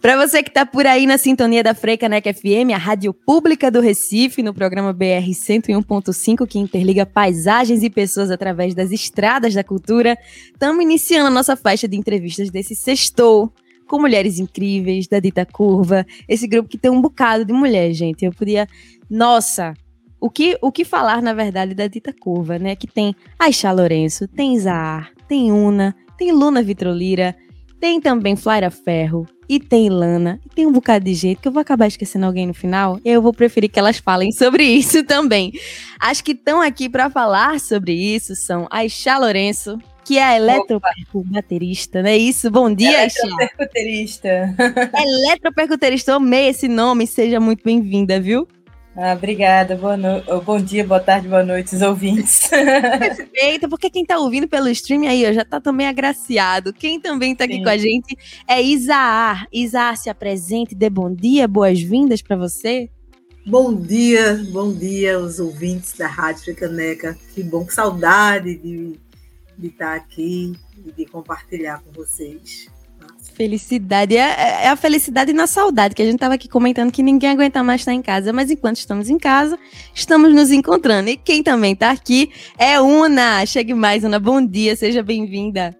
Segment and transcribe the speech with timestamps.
[0.00, 3.80] Para você que está por aí na sintonia da Freicaneca FM, a rádio pública do
[3.80, 10.16] Recife, no programa BR 101.5, que interliga paisagens e pessoas através das estradas da cultura,
[10.52, 13.52] estamos iniciando a nossa faixa de entrevistas desse sextou,
[13.88, 18.24] com mulheres incríveis, da Dita Curva, esse grupo que tem um bocado de mulher, gente.
[18.24, 18.68] Eu podia.
[19.10, 19.74] Nossa!
[20.22, 22.76] O que, o que falar, na verdade, da Dita Curva, né?
[22.76, 27.34] Que tem Aisha Lourenço, tem Zahar, tem Una, tem Luna Vitrolira,
[27.80, 31.50] tem também Flaira Ferro, e tem Lana, e tem um bocado de gente que eu
[31.50, 35.02] vou acabar esquecendo alguém no final, e eu vou preferir que elas falem sobre isso
[35.02, 35.50] também.
[35.98, 40.36] As que estão aqui para falar sobre isso são a Ixá Lourenço, que é a
[40.36, 42.48] eletropercuterista, não é isso?
[42.48, 43.26] Bom dia, Ixá.
[43.26, 44.54] Eletropercuterista.
[44.94, 48.46] eletropercuterista, amei esse nome, seja muito bem-vinda, viu?
[48.94, 49.74] Ah, obrigada.
[49.74, 50.42] Boa no...
[50.42, 52.48] Bom dia, boa tarde, boa noite, os ouvintes.
[52.98, 56.72] Perfeito, porque quem está ouvindo pelo stream aí ó, já está também agraciado.
[56.72, 57.62] Quem também está aqui Sim.
[57.62, 58.16] com a gente
[58.46, 59.46] é Isaar.
[59.50, 62.90] Isaar, se apresente, dê bom dia, boas-vindas para você.
[63.46, 67.18] Bom dia, bom dia aos ouvintes da Rádio Fricaneca.
[67.34, 69.00] Que bom, que saudade de,
[69.56, 70.52] de estar aqui
[70.86, 72.71] e de compartilhar com vocês.
[73.34, 74.16] Felicidade.
[74.16, 77.62] É, é, a felicidade na saudade, que a gente estava aqui comentando que ninguém aguenta
[77.62, 79.58] mais estar em casa, mas enquanto estamos em casa,
[79.94, 81.08] estamos nos encontrando.
[81.08, 83.44] E quem também está aqui é Una.
[83.46, 84.18] Chegue mais, Una.
[84.20, 85.76] Bom dia, seja bem-vinda.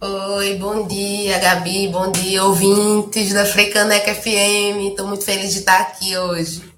[0.00, 1.88] Oi, bom dia, Gabi.
[1.88, 4.90] Bom dia, ouvintes da Freicaneca FM.
[4.90, 6.73] Estou muito feliz de estar aqui hoje.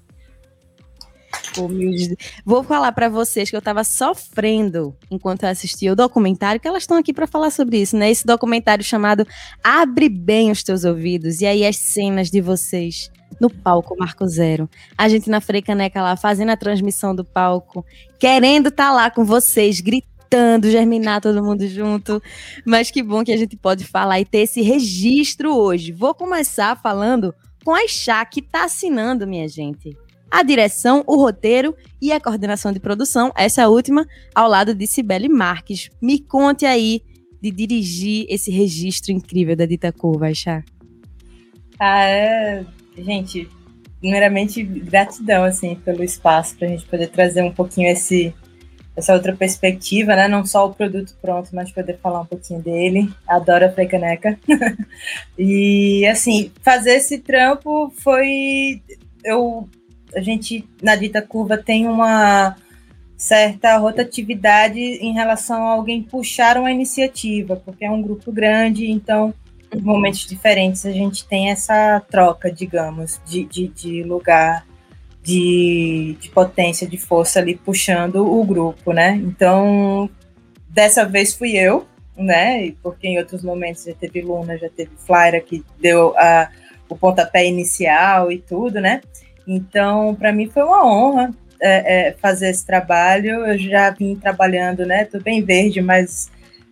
[2.45, 6.83] Vou falar para vocês que eu estava sofrendo enquanto eu assistia o documentário, que elas
[6.83, 8.09] estão aqui para falar sobre isso, né?
[8.09, 9.25] Esse documentário chamado
[9.63, 11.41] Abre Bem os Teus Ouvidos.
[11.41, 14.69] E aí as cenas de vocês no palco Marco Zero.
[14.97, 17.85] A gente na Freicaneca lá, fazendo a transmissão do palco,
[18.19, 22.21] querendo estar tá lá com vocês, gritando, germinar todo mundo junto.
[22.65, 25.91] Mas que bom que a gente pode falar e ter esse registro hoje.
[25.91, 29.95] Vou começar falando com a Chá, que está assinando, minha gente
[30.29, 35.29] a direção, o roteiro e a coordenação de produção, essa última ao lado de Cibele
[35.29, 35.89] Marques.
[36.01, 37.01] Me conte aí
[37.41, 40.27] de dirigir esse registro incrível da Dita Curva.
[41.79, 42.65] Ah, é...
[42.97, 43.49] gente,
[43.99, 48.33] primeiramente gratidão assim pelo espaço para a gente poder trazer um pouquinho esse
[48.95, 50.27] essa outra perspectiva, né?
[50.27, 53.07] Não só o produto pronto, mas poder falar um pouquinho dele.
[53.27, 54.39] Adoro a Frecaneca.
[55.37, 58.81] e assim, fazer esse trampo foi
[59.23, 59.69] eu
[60.15, 62.55] a gente, na dita curva, tem uma
[63.17, 69.33] certa rotatividade em relação a alguém puxar uma iniciativa, porque é um grupo grande, então,
[69.73, 74.65] em momentos diferentes, a gente tem essa troca, digamos, de, de, de lugar,
[75.23, 79.15] de, de potência, de força ali puxando o grupo, né?
[79.15, 80.09] Então,
[80.69, 82.71] dessa vez fui eu, né?
[82.83, 86.49] Porque em outros momentos já teve Luna, já teve Flyra que deu a,
[86.87, 89.01] o pontapé inicial e tudo, né?
[89.47, 91.31] Então, para mim foi uma honra
[91.61, 93.45] é, é, fazer esse trabalho.
[93.45, 95.05] Eu já vim trabalhando, né?
[95.05, 96.29] Tô bem verde, mas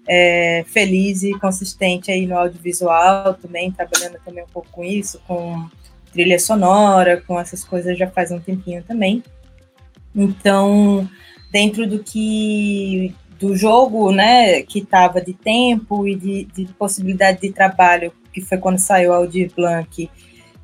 [0.07, 5.67] é, feliz e consistente aí no audiovisual também, trabalhando também um pouco com isso, com
[6.11, 9.23] trilha sonora, com essas coisas já faz um tempinho também.
[10.15, 11.09] Então,
[11.51, 17.51] dentro do que do jogo, né, que estava de tempo e de, de, possibilidade de
[17.51, 20.09] trabalho, que foi quando saiu Aldir Blanc,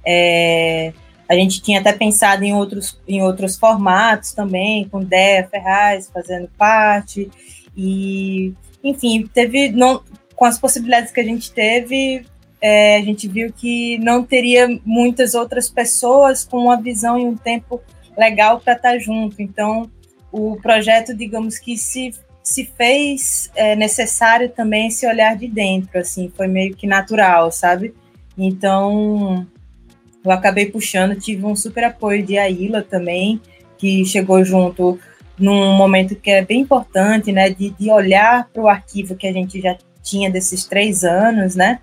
[0.05, 0.93] é,
[1.31, 6.49] a gente tinha até pensado em outros, em outros formatos também, com Déa Ferraz fazendo
[6.57, 7.31] parte,
[7.75, 8.53] e,
[8.83, 10.03] enfim, teve, não,
[10.35, 12.25] com as possibilidades que a gente teve,
[12.59, 17.37] é, a gente viu que não teria muitas outras pessoas com uma visão e um
[17.37, 17.81] tempo
[18.17, 19.41] legal para estar tá junto.
[19.41, 19.89] Então,
[20.33, 26.29] o projeto, digamos que se, se fez é, necessário também esse olhar de dentro, assim,
[26.35, 27.93] foi meio que natural, sabe?
[28.37, 29.47] Então,
[30.23, 33.41] eu acabei puxando, tive um super apoio de Aila também,
[33.77, 34.99] que chegou junto
[35.37, 39.33] num momento que é bem importante, né, de, de olhar para o arquivo que a
[39.33, 41.79] gente já tinha desses três anos, né,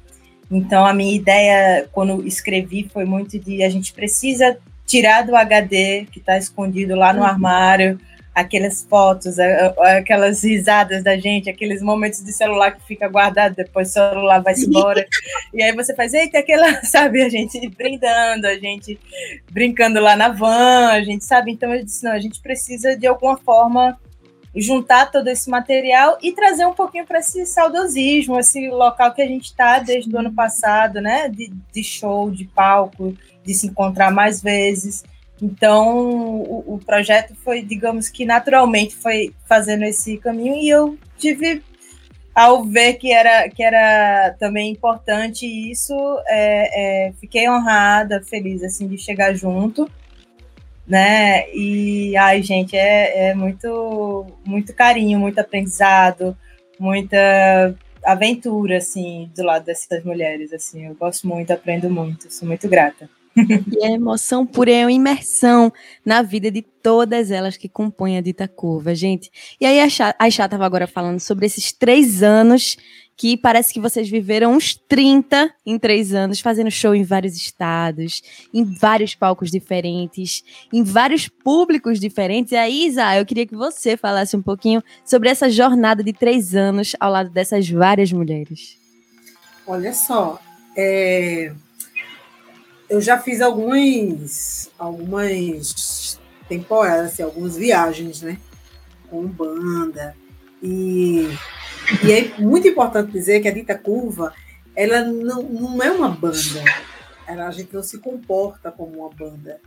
[0.51, 4.57] então a minha ideia, quando escrevi, foi muito de a gente precisa
[4.87, 7.27] tirar do HD que está escondido lá no uhum.
[7.27, 8.01] armário,
[8.41, 13.93] aquelas fotos, aquelas risadas da gente, aqueles momentos de celular que fica guardado, depois o
[13.93, 15.07] celular vai embora.
[15.53, 18.99] e aí você faz, eita, aquela, sabe, a gente brindando, a gente
[19.51, 21.51] brincando lá na van, a gente sabe.
[21.51, 23.99] Então eu disse, não, a gente precisa de alguma forma
[24.55, 29.27] juntar todo esse material e trazer um pouquinho para esse saudosismo, esse local que a
[29.27, 31.29] gente está desde o ano passado, né?
[31.29, 35.05] De, de show, de palco, de se encontrar mais vezes.
[35.41, 35.97] Então,
[36.41, 41.63] o, o, projeto foi, digamos que naturalmente foi fazendo esse caminho e eu tive,
[42.35, 45.95] ao ver que era, que era também importante isso,
[46.27, 49.89] é, é, fiquei honrada, feliz, assim, de chegar junto,
[50.87, 51.49] né?
[51.53, 56.37] E, ai, gente, é, é muito, muito carinho, muito aprendizado,
[56.81, 60.87] muita aventura, assim, do lado dessas mulheres, assim.
[60.87, 63.09] Eu gosto muito, aprendo muito, sou muito grata.
[63.71, 65.73] E a emoção pura é uma imersão
[66.05, 69.31] na vida de todas elas que compõem a dita curva, gente.
[69.61, 72.77] E aí a Chá estava agora falando sobre esses três anos
[73.19, 78.23] que parece que vocês viveram uns 30 em três anos, fazendo show em vários estados,
[78.55, 82.53] em vários palcos diferentes, em vários públicos diferentes.
[82.53, 86.55] E aí, Isa, eu queria que você falasse um pouquinho sobre essa jornada de três
[86.55, 88.79] anos ao lado dessas várias mulheres.
[89.67, 90.41] Olha só,
[90.77, 91.53] é,
[92.89, 96.19] eu já fiz alguns, algumas
[96.49, 98.39] temporadas, assim, algumas viagens, né?
[99.11, 100.17] Com banda.
[100.63, 101.29] E,
[102.05, 104.33] e é muito importante dizer que a Dita Curva,
[104.75, 106.65] ela não, não é uma banda.
[107.27, 109.61] Ela, a gente não se comporta como uma banda.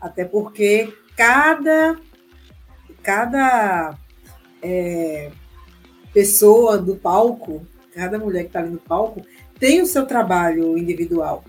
[0.00, 1.96] Até porque cada,
[3.02, 3.96] cada
[4.60, 5.30] é,
[6.12, 9.24] pessoa do palco, cada mulher que está ali no palco,
[9.58, 11.44] tem o seu trabalho individual.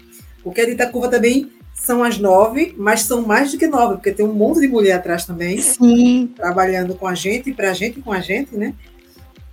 [0.46, 4.12] Porque a Dita Curva também são as nove, mas são mais do que nove, porque
[4.12, 6.32] tem um monte de mulher atrás também, Sim.
[6.36, 8.76] trabalhando com a gente, para a gente com a gente, né?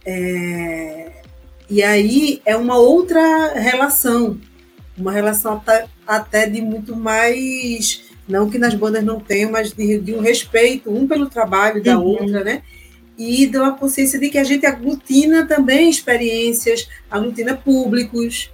[0.04, 1.12] É...
[1.68, 4.38] E aí é uma outra relação,
[4.96, 9.98] uma relação até, até de muito mais, não que nas bandas não tenham, mas de,
[9.98, 12.04] de um respeito, um pelo trabalho da uhum.
[12.04, 12.62] outra, né?
[13.16, 18.50] E de uma consciência de que a gente aglutina também experiências, aglutina públicos,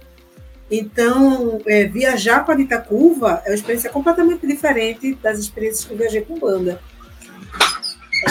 [0.71, 6.21] então, é, viajar para Itacuva é uma experiência completamente diferente das experiências que eu viajei
[6.21, 6.79] com banda.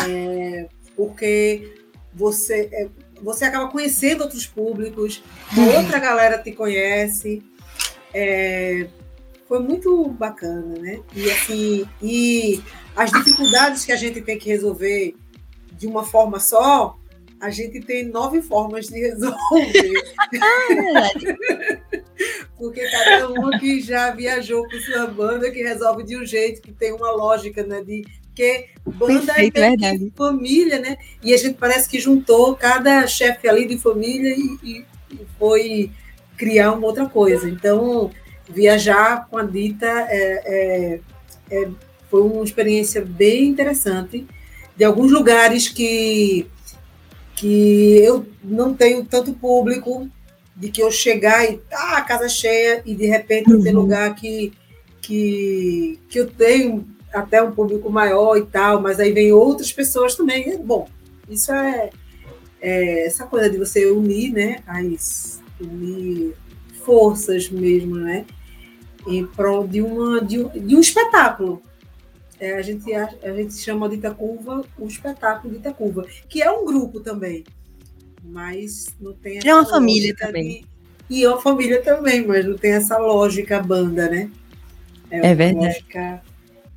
[0.08, 1.75] É, porque
[2.14, 2.88] você, é,
[3.20, 5.23] você acaba conhecendo outros públicos,
[5.56, 5.76] uhum.
[5.79, 7.43] outra galera te conhece.
[8.14, 8.87] É,
[9.49, 11.00] foi muito bacana, né?
[11.14, 12.62] E assim, e
[12.94, 15.17] as dificuldades que a gente tem que resolver
[15.73, 16.99] de uma forma só,
[17.40, 19.37] a gente tem nove formas de resolver.
[22.56, 26.73] Porque cada um que já viajou com sua banda, que resolve de um jeito, que
[26.73, 27.82] tem uma lógica, né?
[27.82, 28.05] De
[28.35, 30.96] que banda Perfeito, é de família, né?
[31.23, 35.90] E a gente parece que juntou cada chefe ali de família e, e, e, foi
[36.37, 37.49] criar uma outra coisa.
[37.49, 38.11] Então,
[38.49, 41.00] viajar com a Dita é, é,
[41.50, 41.69] é,
[42.11, 44.26] foi uma experiência bem interessante.
[44.76, 46.46] De alguns lugares que
[47.38, 50.11] que eu não tenho tanto público,
[50.56, 53.62] de que eu chegar e tá a casa cheia e de repente uhum.
[53.62, 54.52] ter lugar que,
[55.00, 60.17] que, que eu tenho até um público maior e tal, mas aí vem outras pessoas
[60.17, 60.58] também.
[60.58, 60.88] Bom,
[61.31, 61.90] isso é,
[62.61, 64.58] é essa coisa de você unir, né?
[64.67, 66.35] As, unir
[66.85, 68.26] forças mesmo, né?
[69.06, 71.62] Em prol de, uma, de, um, de um espetáculo
[72.40, 76.50] é, a, gente, a, a, gente chama de Itacurva o espetáculo de Itacurva, que é
[76.50, 77.44] um grupo também,
[78.23, 80.61] mas não tem É uma família também.
[80.61, 80.67] De,
[81.11, 84.31] e é uma família também, mas não tem essa lógica banda, né?
[85.11, 85.67] É, é verdade.
[85.67, 86.23] Lógica...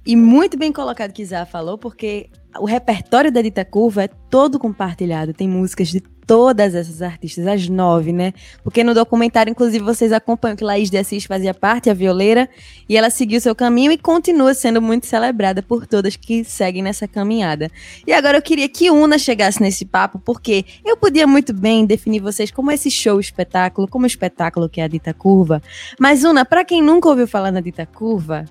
[0.05, 2.29] E muito bem colocado que Zá falou, porque
[2.59, 5.33] o repertório da Dita Curva é todo compartilhado.
[5.33, 6.01] Tem músicas de
[6.31, 8.31] todas essas artistas, as nove, né?
[8.63, 12.47] Porque no documentário, inclusive, vocês acompanham que Laís de Assis fazia parte, a violeira,
[12.87, 17.05] e ela seguiu seu caminho e continua sendo muito celebrada por todas que seguem nessa
[17.05, 17.69] caminhada.
[18.07, 22.21] E agora eu queria que Una chegasse nesse papo, porque eu podia muito bem definir
[22.21, 25.61] vocês como esse show espetáculo, como espetáculo que é a Dita Curva.
[25.99, 28.45] Mas, Una, para quem nunca ouviu falar na Dita Curva,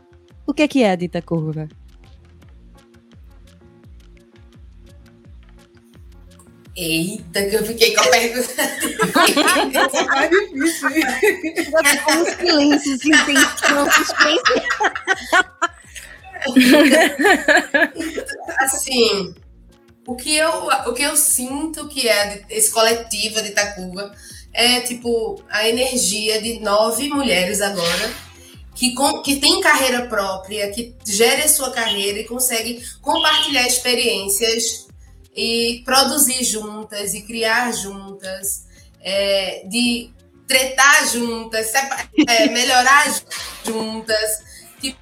[0.47, 1.67] o que é, é a Dita Curva?
[6.77, 8.63] Eita, que eu fiquei com a pergunta.
[8.63, 10.89] é mais difícil.
[12.39, 14.53] Silêncio, sem tensão, suspense.
[18.61, 19.35] assim,
[20.07, 20.51] o que, eu,
[20.87, 24.15] o que eu sinto que é esse coletivo de Itacuba
[24.53, 28.11] é tipo a energia de nove mulheres agora
[28.75, 34.89] que, com, que tem carreira própria, que gera a sua carreira e consegue compartilhar experiências
[35.35, 38.67] e produzir juntas e criar juntas,
[39.01, 40.11] é, de
[40.47, 41.73] tretar juntas,
[42.29, 43.07] é, melhorar
[43.65, 44.43] juntas.
[44.81, 44.99] Tipo,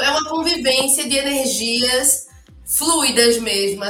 [0.00, 2.26] é uma convivência de energias
[2.64, 3.84] fluidas mesmo,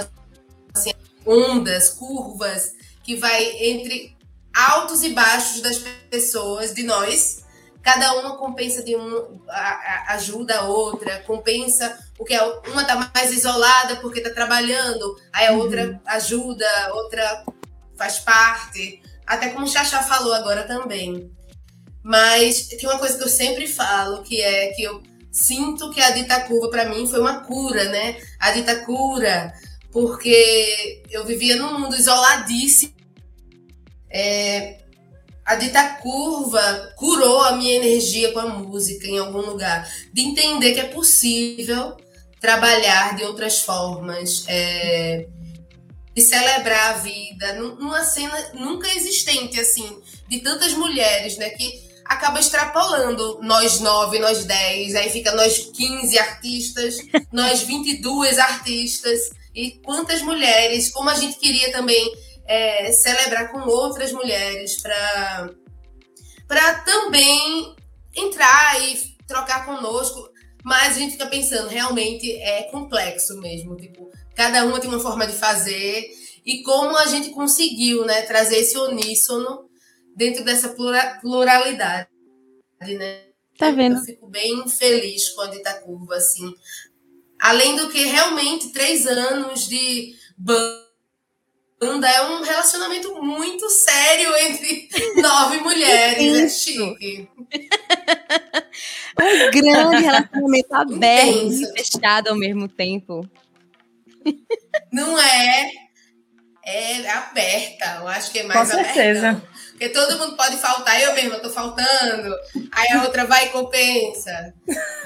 [0.75, 0.93] assim,
[1.25, 4.17] ondas, curvas, que vai entre
[4.55, 5.79] altos e baixos das
[6.11, 7.45] pessoas, de nós,
[7.87, 9.41] cada uma compensa de um,
[10.09, 15.61] ajuda a outra, compensa porque uma está mais isolada porque está trabalhando, aí a uhum.
[15.61, 17.45] outra ajuda, outra
[17.97, 21.31] faz parte, até como o Xaxá falou agora também.
[22.03, 25.01] Mas tem uma coisa que eu sempre falo, que é que eu
[25.31, 28.21] sinto que a dita curva para mim foi uma cura, né?
[28.41, 29.55] A dita cura,
[29.93, 32.95] porque eu vivia num mundo isoladíssimo.
[34.11, 34.86] É,
[35.47, 40.75] a dita curva curou a minha energia com a música em algum lugar, de entender
[40.75, 41.97] que é possível
[42.41, 45.29] trabalhar de outras formas, é,
[46.13, 52.41] de celebrar a vida, numa cena nunca existente assim, de tantas mulheres, né, que acaba
[52.41, 56.97] extrapolando nós nove, nós dez, aí fica nós 15 artistas,
[57.33, 62.13] nós 22 artistas, e quantas mulheres, como a gente queria também
[62.47, 67.75] é, celebrar com outras mulheres para também
[68.15, 70.29] entrar e trocar conosco,
[70.65, 75.27] mas a gente fica pensando, realmente é complexo mesmo, tipo, cada uma tem uma forma
[75.27, 76.09] de fazer
[76.45, 79.69] e como a gente conseguiu, né, trazer esse uníssono
[80.17, 80.75] dentro dessa
[81.21, 82.09] pluralidade,
[82.81, 83.23] né?
[83.59, 83.97] Tá vendo?
[83.97, 86.55] Eu fico bem feliz com a Dita Curva, assim.
[87.41, 90.86] Além do que realmente três anos de banda
[91.79, 94.89] banda é um relacionamento muito sério entre
[95.21, 96.35] nove mulheres.
[96.35, 97.29] É chique.
[99.19, 103.29] um grande relacionamento aberto e fechado ao mesmo tempo.
[104.93, 105.71] Não é?
[106.65, 107.99] É aberta.
[108.01, 109.29] Eu acho que é mais Com certeza.
[109.29, 109.57] Aberta.
[109.71, 112.35] Porque todo mundo pode faltar, eu mesma tô faltando.
[112.73, 114.55] Aí a outra vai e compensa.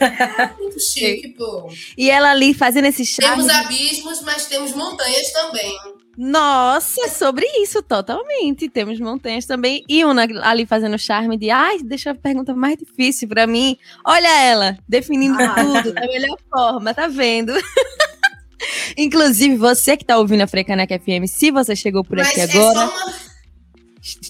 [0.00, 1.68] É muito chique, pô.
[1.98, 3.42] E ela ali fazendo esse charme.
[3.42, 5.76] Temos abismos, mas temos montanhas também.
[6.16, 8.68] Nossa, é sobre isso, totalmente.
[8.68, 9.84] Temos montanhas também.
[9.88, 13.78] E uma ali fazendo charme de, ai, deixa a pergunta mais difícil para mim.
[14.04, 15.54] Olha ela, definindo ah.
[15.54, 17.52] tudo da melhor forma, tá vendo?
[18.96, 22.58] Inclusive, você que tá ouvindo a Frecaneca FM, se você chegou por aqui Mas é
[22.58, 22.90] agora.
[22.90, 23.14] Uma...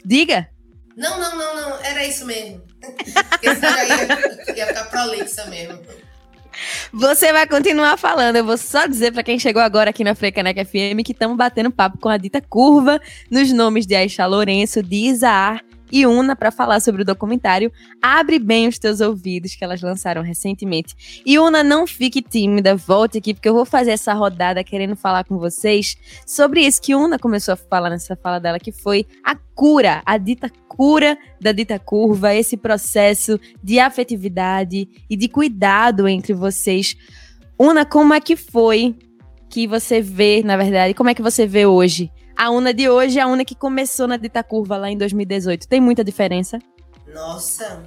[0.04, 0.48] Diga.
[0.96, 1.84] Não, não, não, não.
[1.84, 2.62] Era isso mesmo.
[3.42, 5.80] Esse ia, ia ficar prolixa mesmo.
[6.92, 8.36] Você vai continuar falando.
[8.36, 11.70] Eu vou só dizer para quem chegou agora aqui na Frecaneca FM que estamos batendo
[11.70, 13.00] papo com a dita curva
[13.30, 18.38] nos nomes de Aisha Lourenço, de Isaar e Una para falar sobre o documentário Abre
[18.38, 21.22] Bem os Teus Ouvidos, que elas lançaram recentemente.
[21.24, 25.24] E Una, não fique tímida, volte aqui, porque eu vou fazer essa rodada querendo falar
[25.24, 29.34] com vocês sobre isso que Una começou a falar nessa fala dela, que foi a
[29.34, 36.32] cura, a dita cura da dita curva, esse processo de afetividade e de cuidado entre
[36.32, 36.96] vocês.
[37.58, 38.96] Una, como é que foi
[39.50, 43.18] que você vê, na verdade, como é que você vê hoje a UNA de hoje
[43.18, 45.68] é a UNA que começou na dita curva lá em 2018.
[45.68, 46.58] Tem muita diferença?
[47.12, 47.82] Nossa,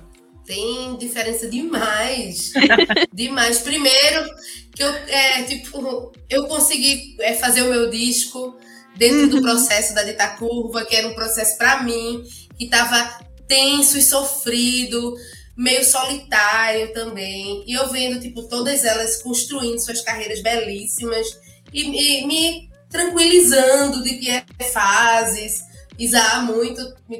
[0.45, 2.53] tem diferença demais.
[3.11, 3.61] demais.
[3.61, 4.29] Primeiro,
[4.75, 8.55] que eu, é, tipo, eu consegui é, fazer o meu disco
[8.95, 12.23] dentro do processo da dita curva, que era um processo para mim,
[12.55, 15.15] que estava tenso e sofrido,
[15.57, 17.63] meio solitário também.
[17.65, 21.25] E eu vendo, tipo, todas elas construindo suas carreiras belíssimas
[21.73, 21.81] e,
[22.21, 25.63] e me tranquilizando de que é fases.
[25.97, 27.19] Isa muito me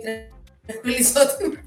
[0.65, 1.65] tranquilizou demais.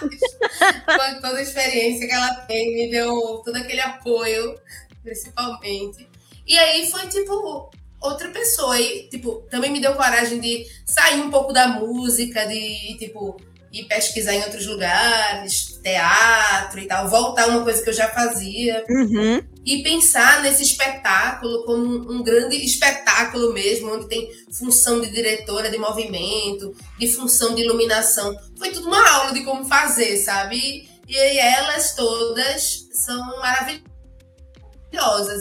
[0.00, 4.58] Com toda a experiência que ela tem, me deu todo aquele apoio,
[5.02, 6.06] principalmente.
[6.46, 8.78] E aí foi tipo outra pessoa.
[8.78, 13.40] E, tipo, também me deu coragem de sair um pouco da música, de, tipo,
[13.72, 18.84] ir pesquisar em outros lugares, teatro e tal, voltar uma coisa que eu já fazia.
[18.88, 19.55] Uhum.
[19.66, 25.76] E pensar nesse espetáculo como um grande espetáculo mesmo, onde tem função de diretora de
[25.76, 28.34] movimento, de função de iluminação.
[28.56, 30.88] Foi tudo uma aula de como fazer, sabe?
[31.08, 33.82] E elas todas são maravilhosas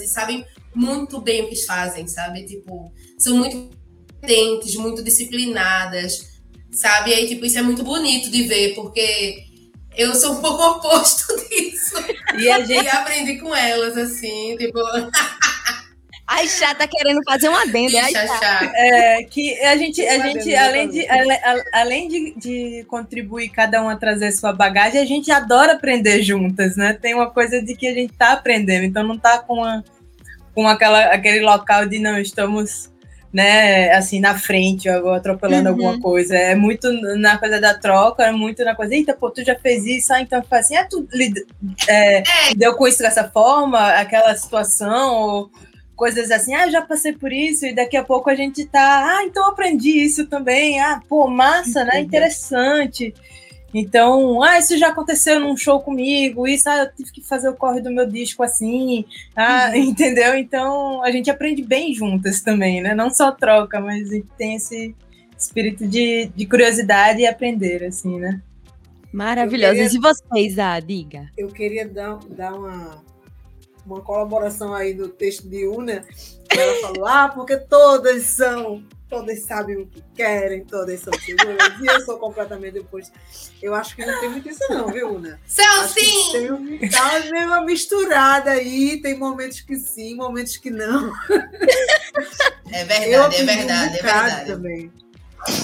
[0.02, 2.46] e sabem muito bem o que fazem, sabe?
[2.46, 3.70] Tipo, são muito
[4.20, 6.36] competentes, muito disciplinadas
[6.76, 7.12] sabe?
[7.12, 9.46] E aí, tipo, isso é muito bonito de ver, porque
[9.96, 11.65] eu sou um pouco oposto disso.
[12.40, 14.80] E a gente e aprendi com elas, assim, tipo.
[16.28, 17.96] Ai, chá tá querendo fazer um adendo.
[17.98, 18.72] Ai, chá.
[18.76, 21.06] É, que a gente, a gente além, de,
[21.72, 26.76] além de, de contribuir cada um a trazer sua bagagem, a gente adora aprender juntas,
[26.76, 26.94] né?
[26.94, 29.84] Tem uma coisa de que a gente tá aprendendo, então não tá com, a,
[30.54, 32.90] com aquela, aquele local de não estamos
[33.36, 35.76] né, assim, na frente, ou atropelando uhum.
[35.76, 36.38] alguma coisa.
[36.38, 39.86] É muito na coisa da troca, é muito na coisa, eita, pô, tu já fez
[39.86, 41.06] isso, ah, então faz assim, ah, tu
[41.90, 42.24] é,
[42.56, 45.52] deu com isso dessa forma, aquela situação, ou
[45.98, 49.26] coisas assim, ah, já passei por isso, e daqui a pouco a gente tá, ah,
[49.26, 53.14] então aprendi isso também, ah, pô, massa, né, interessante.
[53.78, 57.54] Então, ah, isso já aconteceu num show comigo, isso, ah, eu tive que fazer o
[57.54, 59.04] corre do meu disco assim,
[59.36, 59.76] ah, uhum.
[59.92, 60.34] entendeu?
[60.34, 62.96] Então, a gente aprende bem juntas também, né?
[62.96, 64.96] Não só troca, mas tem esse
[65.38, 68.42] espírito de, de curiosidade e aprender, assim, né?
[69.12, 69.94] Maravilhosa.
[69.94, 71.30] E vocês, ah, diga?
[71.38, 73.04] Eu queria dar, dar uma,
[73.86, 76.02] uma colaboração aí do texto de Una.
[76.50, 81.86] Ela falou, ah, porque todas são todas sabem o que querem, todas são seguras, e
[81.86, 83.12] eu sou completamente depois.
[83.62, 85.40] Eu acho que não tem muito isso, não, viu, Una?
[85.48, 86.32] São acho sim!
[86.32, 91.12] Tem, tá meio uma misturada aí, tem momentos que sim, momentos que não.
[92.72, 94.52] É verdade, é verdade, um é verdade.
[94.52, 94.92] Também.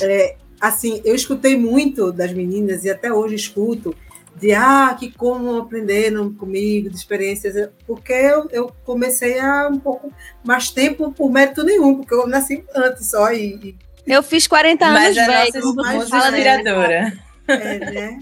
[0.01, 3.95] É, assim, eu escutei muito das meninas, e até hoje escuto,
[4.35, 10.11] de ah, que como aprenderam comigo, de experiências, porque eu, eu comecei há um pouco
[10.43, 13.75] mais tempo por mérito nenhum, porque eu nasci antes só e.
[14.05, 15.75] Eu fiz 40 anos, Mas velho.
[15.75, 17.13] Mais fala tiradora.
[17.47, 18.19] É, né?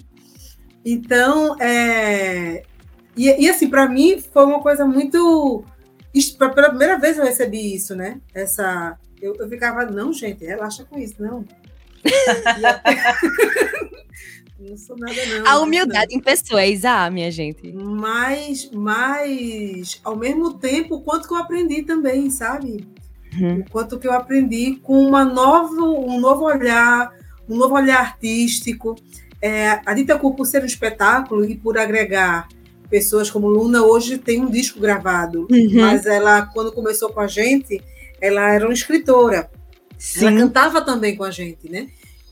[0.84, 2.64] Então, é...
[3.16, 5.64] E, e assim, para mim foi uma coisa muito.
[6.38, 8.20] Pela primeira vez eu recebi isso, né?
[8.34, 8.98] Essa.
[9.22, 11.46] Eu, eu ficava, não, gente, relaxa com isso, não.
[14.60, 15.48] Não sou nada, não.
[15.48, 16.20] A humildade não.
[16.20, 17.72] em pessoa, é Isa, minha gente.
[17.72, 22.86] Mas, mas, ao mesmo tempo, o quanto que eu aprendi também, sabe?
[23.40, 23.60] Uhum.
[23.60, 27.14] O quanto que eu aprendi com uma nova, um novo olhar,
[27.48, 28.96] um novo olhar artístico.
[29.42, 32.50] É, a Dita Cu, por ser um espetáculo e por agregar
[32.90, 35.48] pessoas como Luna, hoje tem um disco gravado.
[35.50, 35.70] Uhum.
[35.76, 37.82] Mas ela, quando começou com a gente,
[38.20, 39.50] ela era uma escritora.
[39.98, 40.28] Sim.
[40.28, 41.88] Ela cantava também com a gente, né?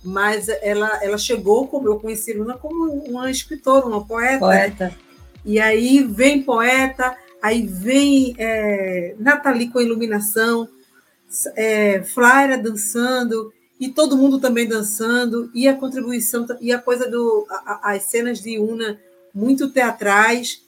[0.07, 4.39] Mas ela, ela chegou, como eu conheci Luna, como uma escritora, uma poeta.
[4.39, 4.95] Poeta.
[5.43, 10.69] E aí vem poeta, aí vem é, Nathalie com iluminação,
[11.57, 17.45] é, Flaira dançando, e todo mundo também dançando, e a contribuição, e a coisa do.
[17.49, 18.97] A, as cenas de Una
[19.35, 20.65] muito teatrais.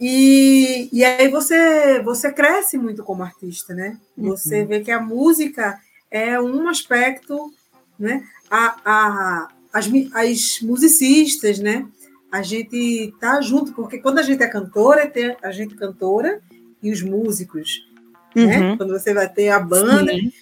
[0.00, 4.00] E, e aí você, você cresce muito como artista, né?
[4.16, 4.66] Você uhum.
[4.66, 5.78] vê que a música
[6.10, 7.52] é um aspecto
[7.98, 8.24] né?
[8.50, 11.86] A, a, as, as musicistas, né?
[12.30, 16.40] A gente tá junto, porque quando a gente é cantora, tem a gente cantora
[16.82, 17.86] e os músicos,
[18.34, 18.42] né?
[18.42, 18.70] uhum.
[18.70, 18.76] né?
[18.76, 20.12] Quando você vai ter a banda.
[20.12, 20.32] Sim.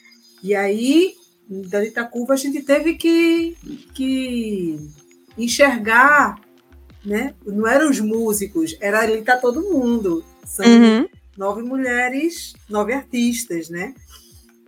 [0.43, 1.15] E aí,
[1.49, 3.57] da Itacuva, a gente teve que,
[3.93, 4.79] que
[5.37, 6.41] enxergar,
[7.05, 7.35] né?
[7.45, 10.25] Não eram os músicos, era ali tá todo mundo.
[10.45, 11.09] São uhum.
[11.37, 13.95] nove mulheres, nove artistas, né?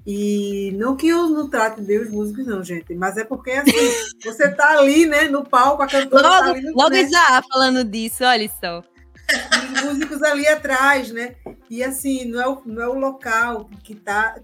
[0.07, 3.71] E não que eu não trate bem os músicos, não, gente, mas é porque assim,
[4.25, 7.09] você tá ali, né, no palco, a cantora logo, tá ali no Logo né?
[7.09, 8.83] já falando disso, olha só.
[9.75, 11.37] Os músicos ali atrás, né?
[11.71, 14.35] E assim, não é o, não é o local que tá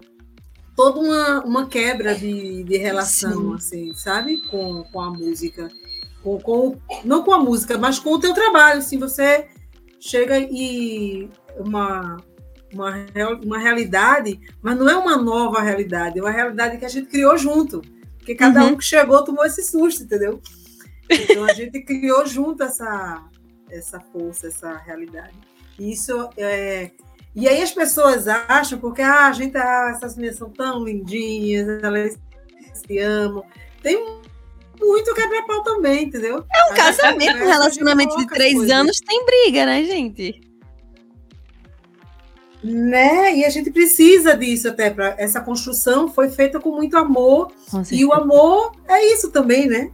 [0.75, 3.89] toda uma, uma quebra de, de relação, Sim.
[3.89, 4.37] assim, sabe?
[4.47, 5.67] Com, com a música.
[6.23, 8.79] Com, com, não com a música, mas com o teu trabalho.
[8.79, 9.49] Assim, você
[9.99, 12.15] chega e uma,
[12.73, 13.05] uma,
[13.43, 17.37] uma realidade, mas não é uma nova realidade, é uma realidade que a gente criou
[17.37, 17.81] junto.
[18.17, 18.73] Porque cada uhum.
[18.73, 20.41] um que chegou tomou esse susto, entendeu?
[21.09, 23.23] Então a gente criou junto essa,
[23.71, 25.33] essa força, essa realidade.
[25.79, 26.91] E isso é.
[27.35, 31.67] E aí as pessoas acham, porque ah, a gente, ah, essas meninas são tão lindinhas,
[31.83, 32.17] elas
[32.73, 33.45] se amam.
[33.81, 34.19] Tem
[34.79, 36.45] muito quebra-pau também, entendeu?
[36.53, 40.48] É um casamento, um relacionamento de três anos tem briga, né, gente?
[42.63, 43.37] Né?
[43.37, 47.53] E a gente precisa disso até para essa construção foi feita com muito amor.
[47.71, 49.89] Com e o amor é isso também, né?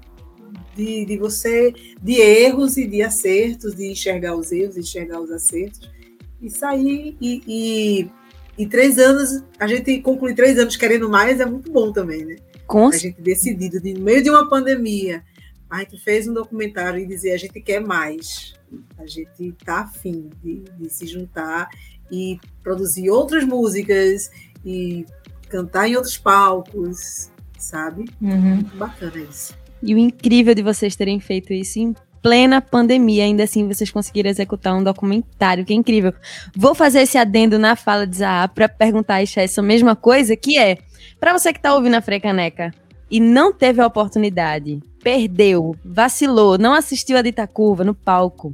[0.75, 5.89] De, de você, de erros e de acertos, de enxergar os erros, enxergar os acertos,
[6.41, 7.15] e sair.
[7.21, 8.09] E, e,
[8.57, 12.35] e três anos, a gente concluir três anos querendo mais é muito bom também, né?
[12.65, 12.87] Com...
[12.87, 15.23] A gente decidido, de, no meio de uma pandemia,
[15.69, 18.55] a gente fez um documentário e dizer a gente quer mais,
[18.97, 21.69] a gente está afim de, de se juntar
[22.11, 24.29] e produzir outras músicas
[24.65, 25.05] e
[25.49, 28.05] cantar em outros palcos, sabe?
[28.21, 28.63] Uhum.
[28.75, 29.55] Bacana isso.
[29.81, 34.31] E o incrível de vocês terem feito isso em plena pandemia, ainda assim vocês conseguiram
[34.31, 36.11] executar um documentário, que é incrível.
[36.55, 40.35] Vou fazer esse adendo na fala de Zaha para perguntar a Ixá essa mesma coisa,
[40.35, 40.79] que é,
[41.19, 42.73] para você que está ouvindo a Frecaneca
[43.11, 48.51] e não teve a oportunidade, perdeu, vacilou, não assistiu a Dita Curva no palco,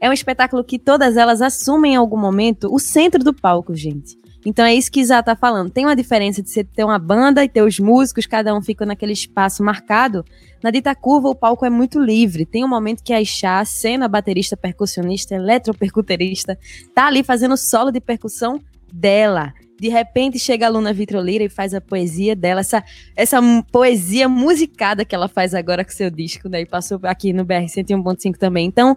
[0.00, 4.18] é um espetáculo que todas elas assumem em algum momento o centro do palco, gente.
[4.44, 5.70] Então é isso que Isa tá falando.
[5.70, 8.86] Tem uma diferença de você ter uma banda e ter os músicos, cada um fica
[8.86, 10.24] naquele espaço marcado.
[10.62, 12.46] Na Dita Curva, o palco é muito livre.
[12.46, 16.58] Tem um momento que a Ixá, cena baterista, percussionista, eletropercuterista,
[16.94, 18.58] tá ali fazendo solo de percussão
[18.92, 19.52] dela.
[19.80, 22.84] De repente chega a Luna Vitrolira e faz a poesia dela, essa,
[23.16, 23.40] essa
[23.72, 26.60] poesia musicada que ela faz agora com seu disco, né?
[26.60, 28.66] E passou aqui no BR 101.5 também.
[28.66, 28.96] Então,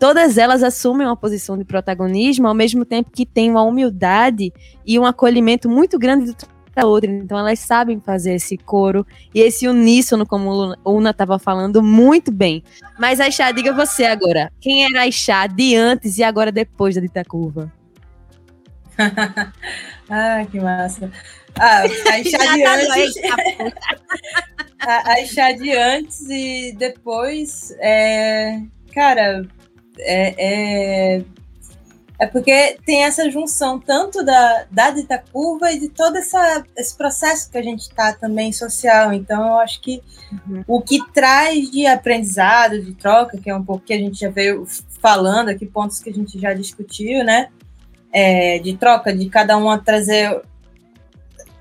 [0.00, 4.52] todas elas assumem uma posição de protagonismo, ao mesmo tempo que tem uma humildade
[4.84, 6.34] e um acolhimento muito grande do
[6.76, 7.10] para outra.
[7.10, 12.30] Então elas sabem fazer esse coro e esse uníssono, como o Una estava falando, muito
[12.30, 12.62] bem.
[12.98, 17.24] Mas Aixá, diga você agora, quem era Aixá de antes e agora depois da dita
[17.24, 17.72] curva?
[20.10, 21.10] ah, que massa.
[21.58, 23.16] Ah, Aixá de antes.
[24.80, 28.60] a Aixá de antes e depois, é,
[28.92, 29.46] cara,
[29.98, 31.24] é, é
[32.18, 36.96] é porque tem essa junção tanto da, da dita curva e de todo essa, esse
[36.96, 39.12] processo que a gente está também social.
[39.12, 40.64] Então, eu acho que uhum.
[40.66, 44.30] o que traz de aprendizado, de troca, que é um pouco que a gente já
[44.30, 44.66] veio
[44.98, 47.50] falando aqui, pontos que a gente já discutiu, né?
[48.18, 50.40] É, de troca, de cada um trazer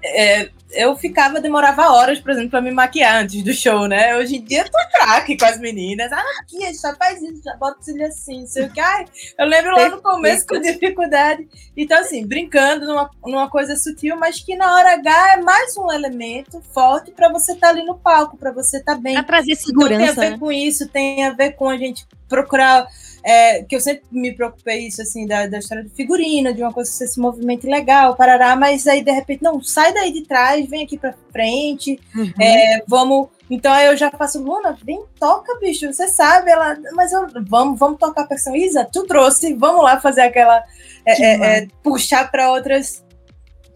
[0.01, 4.15] é, eu ficava, demorava horas, por exemplo, para me maquiar antes do show, né?
[4.17, 6.11] Hoje em dia eu tô craque com as meninas.
[6.11, 8.79] Ah, aqui, já faz isso, já bota o cílio assim, sei o que.
[8.79, 9.05] Ai,
[9.39, 11.47] eu lembro lá no começo com dificuldade.
[11.75, 15.91] Então, assim, brincando numa, numa coisa sutil, mas que na hora H é mais um
[15.91, 19.13] elemento forte para você estar tá ali no palco, para você estar tá bem.
[19.13, 20.03] Pra trazer segurança.
[20.03, 20.39] Então, tem a ver né?
[20.39, 22.87] com isso, tem a ver com a gente procurar
[23.25, 26.71] é, que eu sempre me preocupei isso, assim, da, da história de figurina, de uma
[26.71, 30.21] coisa que você se movimente legal, parará, mas aí de repente, não, sai daí de
[30.21, 32.31] trás, vem aqui pra frente, uhum.
[32.39, 33.29] é, vamos.
[33.49, 37.79] Então aí eu já faço, Luna, vem, toca, bicho, você sabe, ela, mas eu, vamos,
[37.79, 38.55] vamos tocar a percussão.
[38.55, 40.63] Isa, tu trouxe, vamos lá fazer aquela.
[41.03, 43.03] É, é, é puxar para outras,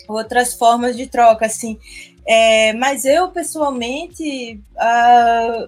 [0.07, 1.79] outras formas de troca, assim.
[2.23, 5.67] É, mas eu, pessoalmente, uh,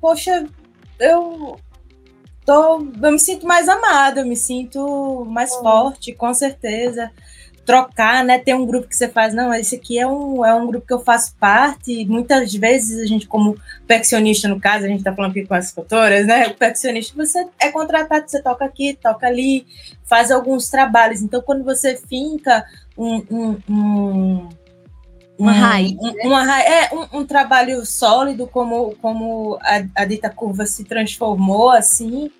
[0.00, 0.46] poxa,
[1.00, 1.56] eu
[2.52, 5.62] tô, eu me sinto mais amada, eu me sinto mais uhum.
[5.62, 7.10] forte, com certeza.
[7.64, 8.38] Trocar, né?
[8.40, 10.92] Ter um grupo que você faz, não, esse aqui é um, é um grupo que
[10.92, 12.04] eu faço parte.
[12.06, 15.70] Muitas vezes a gente, como percussionista, no caso, a gente tá falando aqui com as
[15.70, 16.48] cantoras, né?
[16.48, 19.64] O percussionista, você é contratado, você toca aqui, toca ali,
[20.04, 21.22] faz alguns trabalhos.
[21.22, 22.66] Então, quando você finca
[22.98, 24.48] um, um, um
[25.38, 25.92] uma raiz.
[25.92, 26.22] Um, né?
[26.24, 32.30] uma, é, um, um, trabalho sólido, como, como a, a, dita curva se transformou, assim,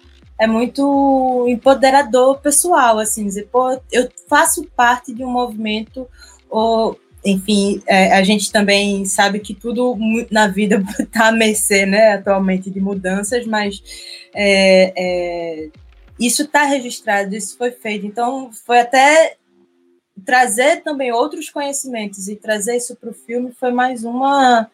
[0.42, 6.08] é muito empoderador pessoal, assim, dizer, pô, eu faço parte de um movimento,
[6.50, 9.96] ou, enfim, é, a gente também sabe que tudo
[10.32, 13.80] na vida está a mercê, né, atualmente, de mudanças, mas
[14.34, 15.68] é, é,
[16.18, 19.36] isso está registrado, isso foi feito, então foi até
[20.24, 24.68] trazer também outros conhecimentos e trazer isso para o filme foi mais uma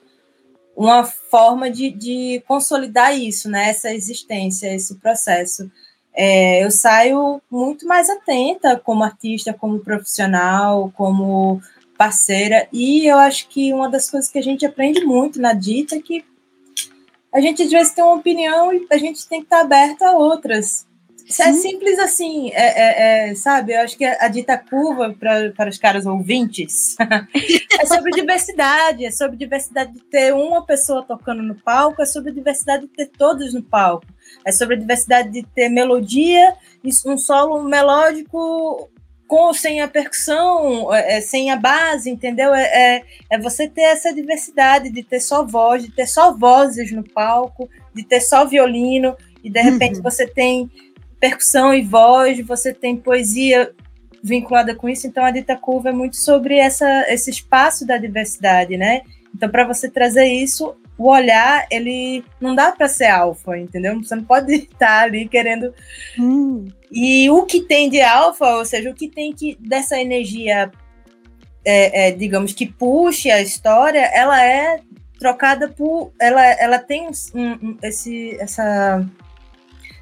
[0.79, 3.71] uma forma de, de consolidar isso, né?
[3.71, 5.69] Essa existência, esse processo.
[6.15, 11.61] É, eu saio muito mais atenta como artista, como profissional, como
[11.97, 15.97] parceira, e eu acho que uma das coisas que a gente aprende muito na Dita
[15.97, 16.25] é que
[17.35, 20.13] a gente às vezes tem uma opinião e a gente tem que estar aberto a
[20.13, 20.87] outras.
[21.29, 23.75] É simples assim, é, é, é, sabe?
[23.75, 26.97] Eu acho que a, dita curva para, para os caras ouvintes
[27.79, 32.33] é sobre diversidade, é sobre diversidade de ter uma pessoa tocando no palco, é sobre
[32.33, 34.07] diversidade de ter todos no palco,
[34.43, 36.55] é sobre a diversidade de ter melodia,
[37.05, 38.91] um solo melódico
[39.27, 42.55] com sem a percussão, é, é, sem a base, entendeu?
[42.55, 46.91] É, é, é, você ter essa diversidade de ter só voz, de ter só vozes
[46.91, 49.15] no palco, de ter só violino,
[49.45, 50.03] e de repente uhum.
[50.03, 50.71] você tem
[51.21, 53.73] percussão e voz, você tem poesia
[54.23, 58.77] vinculada com isso, então a Dita Curva é muito sobre essa, esse espaço da diversidade,
[58.77, 59.03] né?
[59.35, 63.97] Então, para você trazer isso, o olhar, ele não dá para ser alfa, entendeu?
[64.03, 65.73] Você não pode estar ali querendo.
[66.19, 66.67] Hum.
[66.91, 70.73] E o que tem de alfa, ou seja, o que tem que dessa energia,
[71.65, 74.81] é, é, digamos, que puxe a história, ela é
[75.21, 76.13] trocada por.
[76.21, 79.07] Ela, ela tem um, um, esse, essa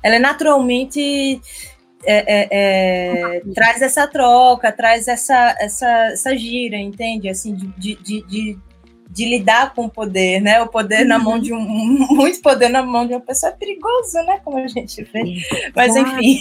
[0.06, 1.40] ela é naturalmente
[2.04, 7.28] é, é, é, traz essa troca, traz essa, essa, essa gira, entende?
[7.28, 8.58] Assim, de, de, de,
[9.10, 10.62] de lidar com o poder, né?
[10.62, 11.08] O poder uhum.
[11.08, 11.58] na mão de um.
[11.58, 14.40] Muito poder na mão de uma pessoa é perigoso, né?
[14.44, 15.42] Como a gente vê.
[15.74, 16.40] Mas enfim.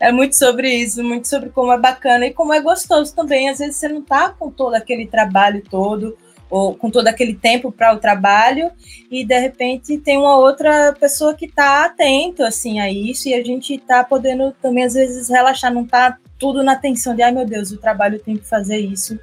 [0.00, 3.50] é muito sobre isso, muito sobre como é bacana e como é gostoso também.
[3.50, 6.16] Às vezes você não tá com todo aquele trabalho todo,
[6.50, 8.70] ou com todo aquele tempo para o trabalho
[9.10, 13.42] e de repente tem uma outra pessoa que está atento assim a isso e a
[13.42, 17.46] gente está podendo também às vezes relaxar, não está tudo na tensão de ai meu
[17.46, 19.18] Deus, o trabalho tem que fazer isso.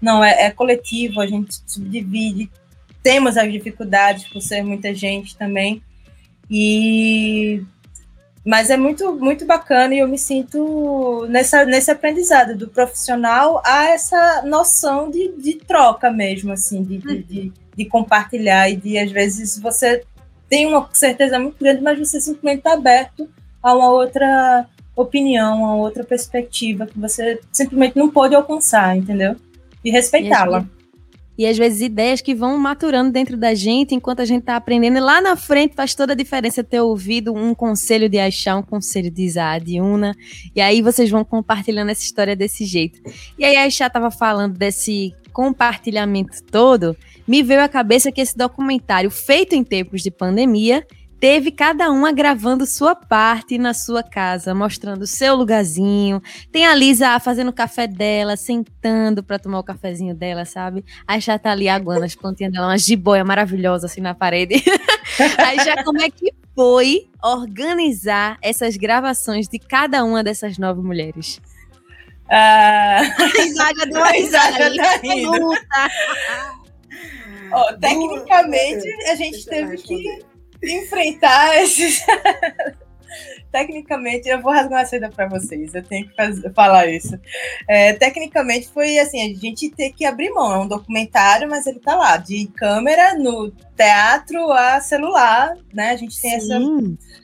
[0.00, 2.50] Não, é, é coletivo, a gente subdivide,
[3.02, 5.82] temos as dificuldades por ser muita gente também.
[6.50, 7.62] E
[8.44, 13.86] mas é muito, muito bacana e eu me sinto nessa, nesse aprendizado do profissional a
[13.88, 19.10] essa noção de, de troca mesmo, assim, de, de, de, de compartilhar e de, às
[19.10, 20.02] vezes, você
[20.48, 23.28] tem uma certeza muito grande, mas você simplesmente está aberto
[23.62, 29.36] a uma outra opinião, a outra perspectiva que você simplesmente não pode alcançar, entendeu?
[29.82, 30.66] E respeitá-la.
[31.36, 34.98] E às vezes ideias que vão maturando dentro da gente enquanto a gente está aprendendo.
[34.98, 38.62] E lá na frente faz toda a diferença ter ouvido um conselho de Axá, um
[38.62, 40.14] conselho de Isá, de Una.
[40.54, 43.00] E aí vocês vão compartilhando essa história desse jeito.
[43.38, 46.96] E aí a Axá estava falando desse compartilhamento todo.
[47.26, 50.86] Me veio à cabeça que esse documentário, feito em tempos de pandemia,
[51.24, 56.22] teve cada uma gravando sua parte na sua casa, mostrando o seu lugarzinho.
[56.52, 60.84] Tem a Lisa fazendo o café dela, sentando para tomar o cafezinho dela, sabe?
[61.06, 64.56] Aí já tá ali aguando as plantinhas dela, uma jiboia maravilhosa assim na parede.
[65.38, 71.40] Aí já como é que foi organizar essas gravações de cada uma dessas nove mulheres?
[72.28, 73.00] Ah,
[73.34, 75.52] Risada do risada tá rindo.
[77.50, 80.33] Ó, tecnicamente, a gente teve que
[80.70, 82.02] enfrentar esses.
[83.52, 87.16] Tecnicamente, eu vou rasgar uma seda para vocês, eu tenho que fazer, falar isso.
[87.68, 90.52] É, tecnicamente, foi assim: a gente ter que abrir mão.
[90.52, 95.90] É um documentário, mas ele tá lá, de câmera, no teatro a celular, né?
[95.90, 96.58] A gente tem essa,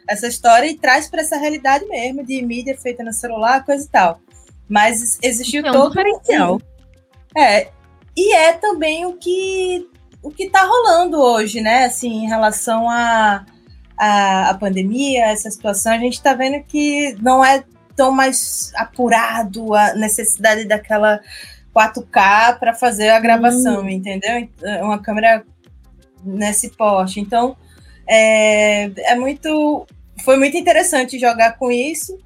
[0.09, 3.89] essa história e traz para essa realidade mesmo, de mídia feita no celular, coisa e
[3.89, 4.21] tal.
[4.69, 5.89] Mas existiu É um todo.
[5.89, 6.61] diferencial.
[7.37, 7.69] É,
[8.17, 9.89] e é também o que
[10.23, 11.85] o que está rolando hoje, né?
[11.85, 13.45] Assim, em relação à
[13.97, 17.65] a, a, pandemia, essa situação, a gente está vendo que não é
[17.97, 21.21] tão mais apurado a necessidade daquela
[21.75, 23.89] 4K para fazer a gravação, Hum.
[23.89, 24.49] entendeu?
[24.83, 25.45] Uma câmera
[26.25, 27.21] nesse porte.
[27.21, 27.57] Então,
[28.07, 29.87] é, é muito.
[30.25, 32.19] Foi muito interessante jogar com isso,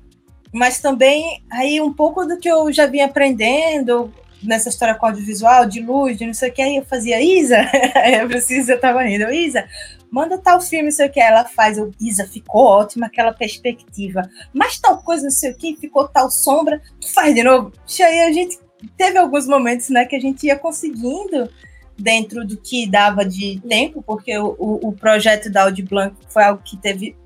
[0.53, 4.13] mas também aí um pouco do que eu já vinha aprendendo
[4.47, 7.59] nessa história com audiovisual, de luz, de não sei o que, aí eu fazia, Isa,
[8.21, 9.67] eu preciso, eu tava rindo, Isa,
[10.11, 14.23] manda tal filme, não sei o que, ela faz, eu, Isa, ficou ótima aquela perspectiva,
[14.53, 17.73] mas tal coisa, não sei o que, ficou tal sombra, tu faz de novo.
[17.99, 18.59] E aí a gente
[18.97, 21.49] teve alguns momentos, né, que a gente ia conseguindo
[21.97, 26.63] dentro do que dava de tempo, porque o, o, projeto da Audi Blanc foi algo
[26.63, 27.17] que teve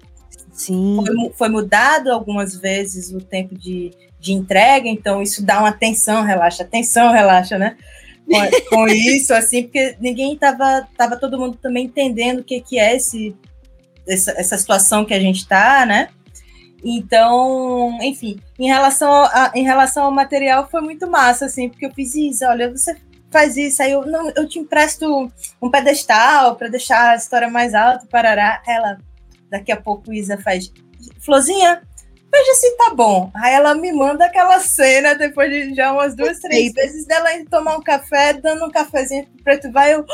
[0.59, 0.97] Sim.
[0.97, 6.25] foi, foi, mudado algumas vezes o tempo de, de entrega, então isso dá uma tensão,
[6.25, 7.77] relaxa, tensão, relaxa, né?
[8.27, 8.40] Com,
[8.77, 12.97] com isso, assim, porque ninguém estava, tava todo mundo também entendendo o que, que é
[12.97, 13.37] esse,
[14.07, 16.09] essa, essa situação que a gente está, né?
[16.83, 21.94] Então, enfim, em relação, a, em relação ao material foi muito massa, assim, porque eu
[21.94, 22.97] fiz isso, olha, você
[23.31, 25.31] faz isso, aí eu, não, eu te empresto
[25.62, 28.99] um pedestal para deixar a história mais alta, parará, ela
[29.50, 30.72] daqui a pouco Isa faz,
[31.20, 31.82] Florzinha,
[32.32, 33.30] veja se tá bom.
[33.34, 37.50] Aí ela me manda aquela cena, depois de já umas duas, três vezes, dela indo
[37.50, 40.04] tomar um café, dando um cafezinho pro preto vai, eu,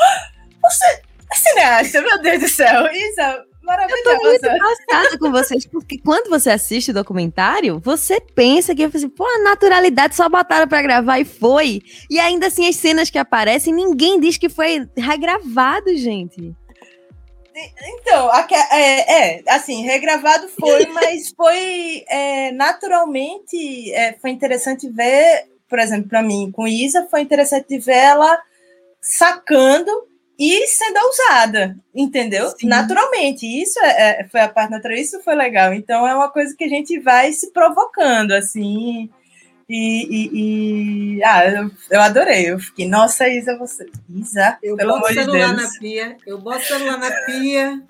[0.61, 0.85] você
[1.31, 4.09] é cineasta, meu Deus do céu, Isa, maravilhosa.
[4.09, 9.09] Eu tô muito com vocês, porque quando você assiste o documentário, você pensa que, assim,
[9.09, 11.81] pô, a naturalidade só botaram pra gravar e foi.
[12.09, 16.55] E ainda assim, as cenas que aparecem, ninguém diz que foi regravado, gente.
[17.83, 18.29] Então,
[18.71, 26.09] é, é, assim, regravado foi, mas foi é, naturalmente, é, foi interessante ver, por exemplo,
[26.09, 28.41] para mim, com Isa, foi interessante ver ela
[29.01, 29.91] sacando
[30.37, 32.49] e sendo ousada, entendeu?
[32.49, 32.67] Sim.
[32.67, 35.73] Naturalmente, isso é, foi a parte natural, isso foi legal.
[35.73, 39.09] Então, é uma coisa que a gente vai se provocando, assim,
[39.67, 42.51] e, e, e, ah, eu, eu, adorei.
[42.51, 43.85] Eu fiquei, nossa, Isa, você.
[44.09, 45.73] Isa, eu pelo boto amor o celular de Deus.
[45.73, 47.83] na pia, eu boto o celular na pia,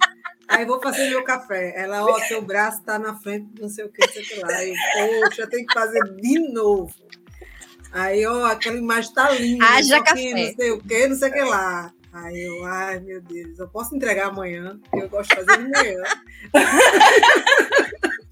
[0.48, 1.74] aí vou fazer meu café.
[1.76, 4.40] Ela, ó, seu braço tá na frente, não sei o que, não sei o que
[4.40, 4.64] lá.
[4.64, 4.76] Eu,
[5.22, 6.94] poxa, tem que fazer de novo.
[7.92, 9.66] Aí, ó, aquela imagem tá linda.
[9.66, 10.32] Haja café.
[10.32, 11.94] Não sei o que, não sei o que lá.
[12.14, 16.02] Aí eu, ai meu Deus, eu posso entregar amanhã, eu gosto de fazer de manhã.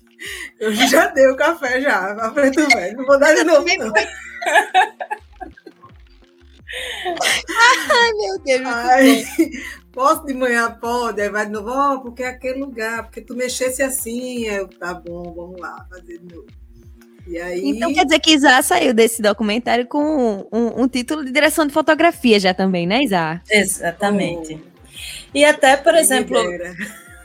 [0.59, 2.97] Eu já dei o café já, pra preto velho.
[2.97, 3.93] Não vou dar de novo, não.
[7.49, 8.65] Ai, meu Deus.
[8.65, 9.25] Ai,
[9.91, 10.71] posso de manhã?
[10.71, 11.21] Pode.
[11.21, 14.45] Aí vai de novo, ó, oh, porque é aquele lugar, porque tu mexesse assim.
[14.45, 16.47] Eu, tá bom, vamos lá, fazer de novo.
[17.25, 17.69] E aí...
[17.69, 21.71] Então quer dizer que Isa saiu desse documentário com um, um, título de direção de
[21.71, 23.41] fotografia já também, né, Isa?
[23.49, 24.61] Exatamente.
[24.61, 24.73] Oh.
[25.33, 26.37] E até, por exemplo,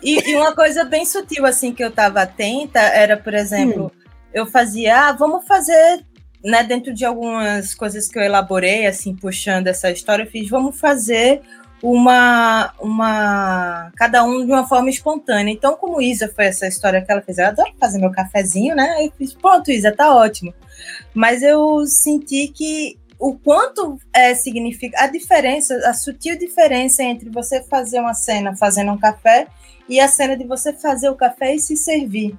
[0.03, 4.11] e, e, uma coisa bem sutil, assim, que eu estava atenta era, por exemplo, hum.
[4.33, 6.05] eu fazia, ah, vamos fazer,
[6.45, 10.79] né, dentro de algumas coisas que eu elaborei, assim, puxando essa história, eu fiz, vamos
[10.79, 11.43] fazer
[11.83, 13.93] uma, uma.
[13.97, 15.53] Cada um de uma forma espontânea.
[15.53, 18.91] Então, como Isa foi essa história que ela fez, eu adoro fazer meu cafezinho, né?
[18.99, 20.53] Aí eu fiz, pronto, Isa, tá ótimo.
[21.15, 27.63] Mas eu senti que o quanto é, significa a diferença, a sutil diferença entre você
[27.65, 29.49] fazer uma cena fazendo um café
[29.89, 32.37] e a cena de você fazer o café e se servir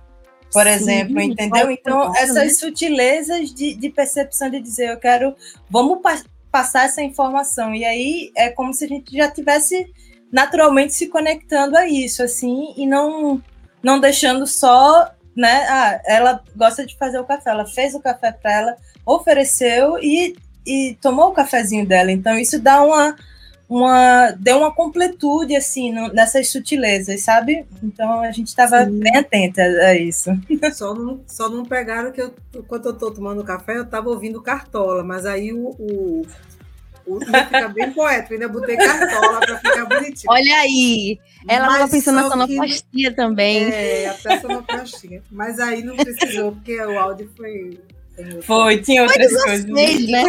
[0.51, 1.69] por Sim, exemplo, entendeu?
[1.69, 5.35] Então, essas sutilezas de, de, percepção de dizer, eu quero,
[5.69, 6.19] vamos pa
[6.51, 7.75] passar essa informação.
[7.75, 9.85] E aí é como se a gente já tivesse
[10.31, 13.39] naturalmente se conectando a isso, assim, e não,
[13.83, 15.67] não deixando só, né?
[15.69, 20.35] Ah, ela gosta de fazer o café, ela fez o café para ela, ofereceu e,
[20.65, 22.11] e tomou o cafezinho dela.
[22.11, 23.15] Então, isso dá uma
[23.69, 27.67] uma deu uma completude assim no, nessas sutilezas, sabe?
[27.83, 30.31] Então a gente estava bem atenta a isso.
[30.73, 34.41] Só não, só não pegaram que eu, enquanto eu estou tomando café, eu estava ouvindo
[34.41, 36.25] cartola, mas aí o, o,
[37.05, 40.31] o fica bem poético, ainda botei cartola para ficar bonitinho.
[40.31, 43.71] Olha aí, ela estava pensando na sonoplastia também.
[43.71, 45.21] É, até sonoplastia.
[45.29, 47.79] Mas aí não precisou, porque o áudio foi.
[48.41, 49.65] Foi, tinha outras coisas.
[49.65, 50.23] Vocês, né?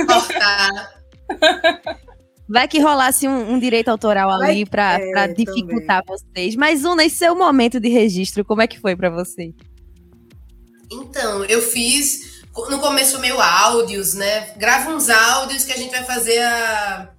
[2.50, 6.18] Vai que rolasse um, um direito autoral ali para é, dificultar também.
[6.34, 6.56] vocês.
[6.56, 9.54] Mas, um nesse seu momento de registro, como é que foi para você?
[10.90, 14.52] Então, eu fiz no começo meio áudios, né?
[14.56, 17.12] Grava uns áudios que a gente vai fazer a.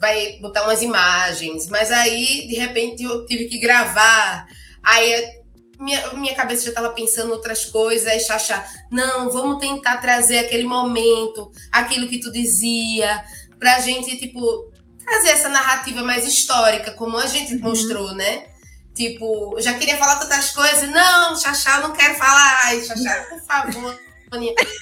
[0.00, 1.68] Vai botar umas imagens.
[1.68, 4.46] Mas aí, de repente, eu tive que gravar.
[4.84, 5.40] Aí
[5.80, 10.64] minha, minha cabeça já estava pensando outras coisas, aí Xaxá, não, vamos tentar trazer aquele
[10.64, 13.24] momento, aquilo que tu dizia,
[13.60, 14.72] pra gente, tipo,
[15.04, 17.60] trazer essa narrativa mais histórica, como a gente uhum.
[17.60, 18.46] mostrou, né?
[18.94, 20.88] Tipo, já queria falar tantas coisas.
[20.90, 22.60] Não, Xaxá, não quero falar.
[22.64, 24.00] Ai, Xaxá, por favor,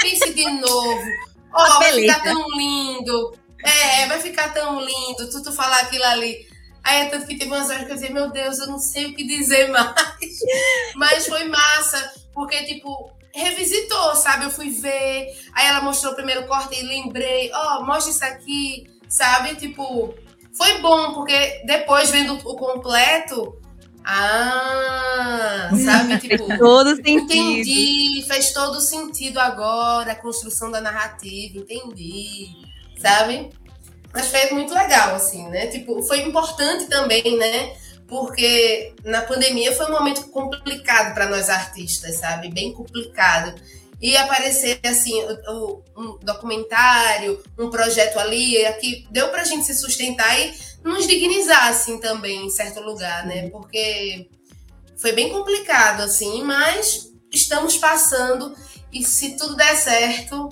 [0.00, 1.02] pense de novo.
[1.52, 3.38] Ó, oh, vai ficar tão lindo.
[3.64, 6.46] É, vai ficar tão lindo tu, tu falar aquilo ali.
[6.84, 9.06] Aí, é tanto que teve umas horas que eu dizia, meu Deus, eu não sei
[9.06, 9.94] o que dizer mais.
[10.94, 14.44] Mas foi massa, porque, tipo, revisitou, sabe?
[14.44, 18.24] Eu fui ver, aí ela mostrou o primeiro corte e lembrei, ó, oh, mostra isso
[18.24, 19.54] aqui, sabe?
[19.56, 20.14] Tipo,
[20.52, 23.58] foi bom, porque depois vendo o completo,
[24.04, 26.18] ah, sabe?
[26.18, 27.20] Tipo, fez todo sentido.
[27.20, 32.48] Entendi, fez todo sentido agora, a construção da narrativa, entendi,
[32.98, 33.50] sabe?
[34.12, 35.66] Mas foi muito legal, assim, né?
[35.66, 37.76] Tipo, foi importante também, né?
[38.08, 42.48] Porque na pandemia foi um momento complicado para nós artistas, sabe?
[42.48, 43.54] Bem complicado.
[44.00, 45.14] E aparecer assim,
[45.96, 51.68] um documentário, um projeto ali, aqui deu para a gente se sustentar e nos dignizar
[51.68, 53.50] assim também em certo lugar, né?
[53.50, 54.28] Porque
[54.96, 58.54] foi bem complicado assim, mas estamos passando
[58.92, 60.48] e se tudo der certo,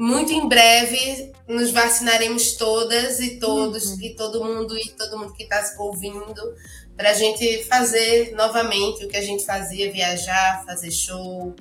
[0.00, 4.00] muito em breve nos vacinaremos todas e todos uhum.
[4.00, 6.54] e todo mundo e todo mundo que está ouvindo
[6.96, 11.54] para a gente fazer novamente o que a gente fazia, viajar, fazer show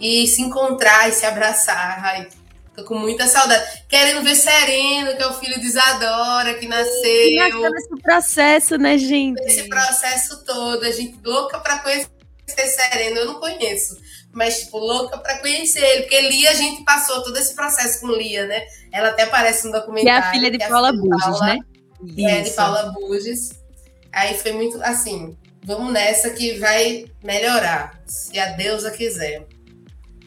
[0.00, 2.02] e se encontrar e se abraçar.
[2.02, 2.28] Ai,
[2.74, 3.84] tô com muita saudade.
[3.86, 7.28] Querendo ver Sereno, que é o filho de Isadora, que nasceu.
[7.28, 9.38] E nasceu nesse processo, né, gente?
[9.42, 12.08] Esse processo todo, a gente louca para conhecer
[12.56, 13.98] Sereno, eu não conheço
[14.32, 18.08] mas, tipo, louca para conhecer ele, porque Lia, a gente passou todo esse processo com
[18.08, 18.62] Lia, né?
[18.90, 20.20] Ela até aparece no documentário.
[20.20, 21.58] Que é a filha de é Paula Buges, né?
[22.18, 23.50] É, de Paula Buges.
[24.12, 29.46] Aí foi muito assim, vamos nessa que vai melhorar, se a deusa quiser.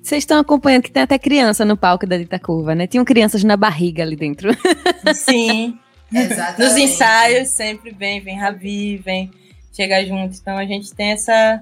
[0.02, 2.86] Vocês estão acompanhando que tem até criança no palco da Dita Curva, né?
[2.86, 4.50] Tinham crianças na barriga ali dentro.
[5.15, 5.80] Sim.
[6.13, 6.62] Exatamente.
[6.62, 9.32] Nos ensaios sempre vem, vem Ravi, vem
[9.74, 10.36] chegar junto.
[10.36, 11.60] Então a gente tem essa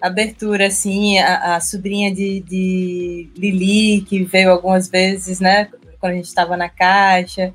[0.00, 6.16] abertura, assim, a, a sobrinha de, de, Lili, que veio algumas vezes, né, quando a
[6.16, 7.52] gente estava na caixa.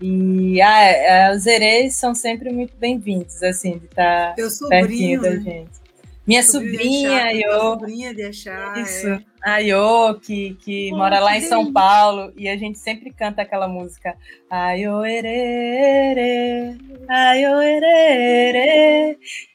[0.00, 5.30] E ah, é, os herês são sempre muito bem-vindos, assim, de estar tá pertinho da
[5.30, 5.40] né?
[5.40, 5.84] gente.
[6.26, 7.60] Minha sobrinha, Iô.
[7.60, 8.78] Sobrinha de achar.
[8.78, 9.08] Isso.
[9.08, 9.20] É.
[9.42, 13.42] A Iô, que, que Pô, mora lá em São Paulo, e a gente sempre canta
[13.42, 14.16] aquela música.
[14.48, 16.78] Aiô, erê,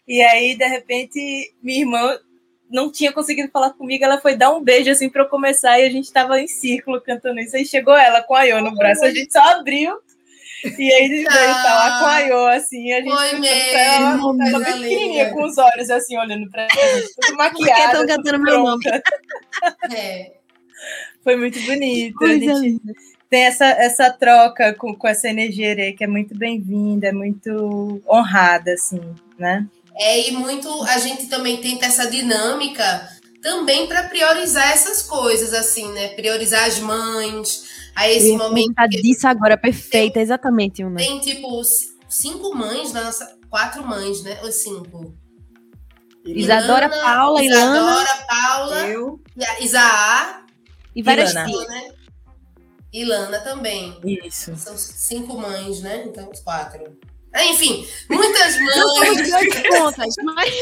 [0.10, 2.17] E aí, de repente, minha irmã
[2.67, 5.86] não tinha conseguido falar comigo, ela foi dar um beijo assim para eu começar e
[5.86, 7.56] a gente estava em círculo cantando isso.
[7.56, 10.00] Aí chegou ela com a Iô no braço, a gente só abriu
[10.63, 15.32] e aí veio falar com a Iô, assim, a gente Foi mesmo, ela, ela pequenininha,
[15.32, 17.97] com os olhos assim, olhando pra gente, tudo maquiada.
[17.99, 18.84] Por que cantando meu nome?
[19.95, 20.32] É.
[21.24, 22.24] Foi muito bonito.
[22.24, 22.82] A gente
[23.30, 28.74] tem essa, essa troca com, com essa energia que é muito bem-vinda, é muito honrada,
[28.74, 29.01] assim,
[29.38, 29.68] né?
[29.95, 33.09] É, e muito a gente também tenta essa dinâmica
[33.41, 36.09] também para priorizar essas coisas, assim, né?
[36.09, 37.63] Priorizar as mães,
[37.95, 38.73] a esse momento.
[38.89, 40.97] disso agora, perfeita, exatamente, Una.
[40.97, 41.61] Tem tipo,
[42.07, 43.37] cinco mães da nossa.
[43.49, 44.39] Quatro mães, né?
[44.43, 45.17] Ou cinco?
[46.25, 47.77] Isadora, Ilana, Paula, Ilana.
[47.77, 49.19] Isadora, Paula, Eu,
[49.61, 50.45] Isaá,
[50.95, 51.49] E várias Ilana.
[51.49, 51.67] tias.
[51.67, 51.91] né?
[52.93, 53.99] Ilana também.
[54.03, 54.55] Isso.
[54.55, 56.05] São cinco mães, né?
[56.05, 56.97] Então, os quatro.
[57.32, 59.30] Ah, Enfim, muitas mães.
[59.69, 60.53] contas, mas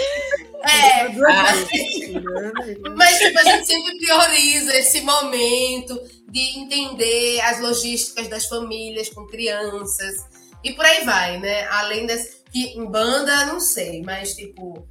[0.69, 1.11] É.
[1.11, 2.53] Ilana, Ilana.
[2.95, 5.99] Mas tipo, a gente sempre prioriza esse momento
[6.29, 10.25] de entender as logísticas das famílias com crianças
[10.63, 11.65] e por aí vai, né?
[11.67, 14.85] Além das que em banda, não sei, mas tipo,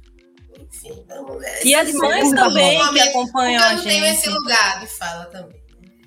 [0.59, 1.59] enfim, vamos ver.
[1.65, 4.29] E as Esse mães também que acompanham a eu não tenho esse gente.
[4.33, 5.57] lugar de fala também.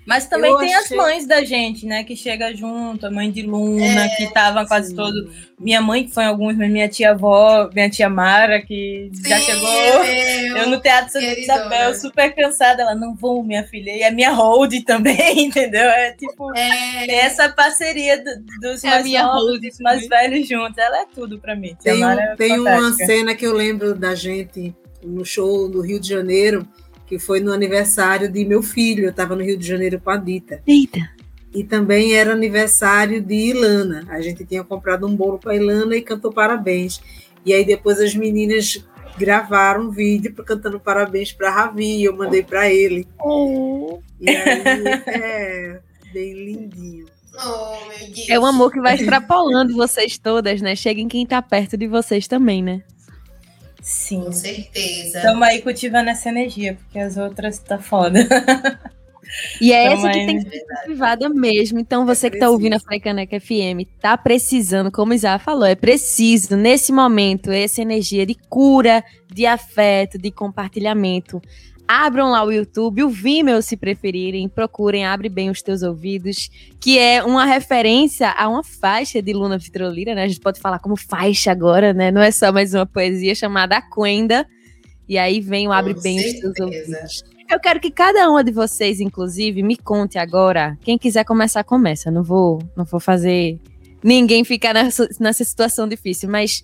[0.07, 2.03] Mas também Eu tem achei- as mães da gente, né?
[2.03, 5.31] Que chega junto, a mãe de Luna, que tava quase todo.
[5.61, 9.43] Minha mãe, que foi em alguns, mas minha tia-avó, minha tia Mara, que já Sim,
[9.45, 10.05] chegou.
[10.05, 10.57] meu.
[10.57, 11.39] Eu no Teatro Santa.
[11.39, 12.81] Isabel, super cansada.
[12.83, 13.91] Ela, não vou, minha filha.
[13.95, 15.83] E a minha hold também, entendeu?
[15.83, 16.51] É tipo.
[16.57, 20.79] É, essa parceria do- dos É mais minha novos dos mais velhos juntos.
[20.79, 21.77] Ela é tudo pra mim.
[21.81, 25.83] Tia Tem, Mara é tem uma cena que eu lembro da gente no show do
[25.83, 26.67] Rio de Janeiro,
[27.07, 29.05] que foi no aniversário de meu filho.
[29.05, 30.63] Eu estava no Rio de Janeiro com a Dita.
[30.67, 31.01] Eita.
[31.53, 34.07] E também era aniversário de Ilana.
[34.09, 37.01] A gente tinha comprado um bolo para Ilana e cantou parabéns.
[37.45, 38.85] E aí depois as meninas
[39.19, 42.05] gravaram um vídeo cantando parabéns para Ravi.
[42.05, 43.07] Eu mandei para ele.
[44.21, 45.81] E aí é
[46.13, 47.07] bem lindinho.
[47.35, 48.29] oh, meu Deus.
[48.29, 50.77] É um amor que vai extrapolando vocês todas, né?
[50.77, 52.83] Chega em quem tá perto de vocês também, né?
[53.83, 54.25] Sim.
[54.25, 55.19] Com certeza.
[55.19, 58.21] Estamos aí cultivando essa energia, porque as outras tá foda.
[59.61, 60.45] E é Então, essa que tem né?
[60.45, 61.79] que ser cultivada mesmo.
[61.79, 65.75] Então, você que tá ouvindo a Frecaneca FM, tá precisando, como o Isá falou, é
[65.75, 71.41] preciso, nesse momento, essa energia de cura, de afeto, de compartilhamento.
[71.87, 76.49] Abram lá o YouTube, o Vimeo, se preferirem, procurem, abre bem os teus ouvidos,
[76.81, 80.23] que é uma referência a uma faixa de Luna Vitrolira, né?
[80.23, 82.13] A gente pode falar como faixa agora, né?
[82.13, 84.47] Não é só mais uma poesia chamada Aquenda.
[85.09, 86.65] E aí vem o Abre Com Bem os Teus certeza.
[86.65, 87.40] Ouvidos.
[87.51, 90.79] Eu quero que cada uma de vocês, inclusive, me conte agora.
[90.83, 92.09] Quem quiser começar, começa.
[92.09, 93.59] Não vou, não vou fazer
[94.05, 96.63] ninguém ficar nessa, nessa situação difícil, mas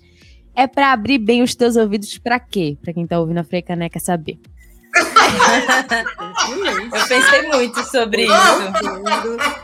[0.55, 2.77] é pra abrir bem os teus ouvidos pra quê?
[2.81, 4.39] Pra quem tá ouvindo a Frecaneca saber.
[6.93, 8.33] Eu pensei muito sobre isso.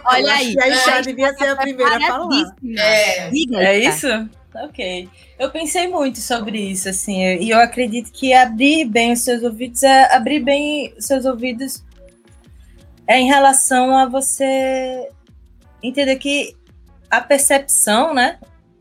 [0.06, 0.54] Olha aí.
[0.54, 2.56] E aí já devia ser a primeira a falar.
[2.78, 4.08] É, É isso?
[4.56, 5.10] Ok.
[5.40, 9.82] Eu pensei muito sobre isso, assim, e eu acredito que abrir bem os seus ouvidos
[9.82, 11.84] é abrir bem os seus ouvidos
[13.08, 15.10] é em relação a você
[15.82, 16.56] entender que
[17.10, 18.40] a percepção, né,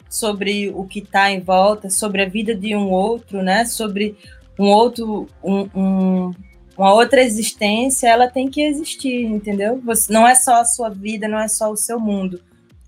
[0.08, 4.16] sobre o que está em volta, sobre a vida de um outro, né, sobre
[4.58, 6.34] um outro, um, um-
[6.76, 9.80] uma outra existência, ela tem que existir, entendeu?
[9.84, 12.40] Você, não é só a sua vida, não é só o seu mundo.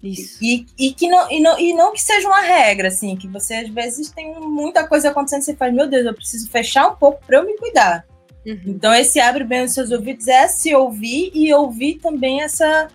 [0.04, 0.38] Isso.
[0.42, 3.54] E, e, que não, e, não, e não que seja uma regra, assim, que você
[3.54, 6.96] às vezes tem muita coisa acontecendo e você faz, meu Deus, eu preciso fechar um
[6.96, 8.04] pouco para eu me cuidar.
[8.46, 8.60] Uhum.
[8.66, 12.88] Então, esse abre bem os seus ouvidos é se ouvir e ouvir também essa.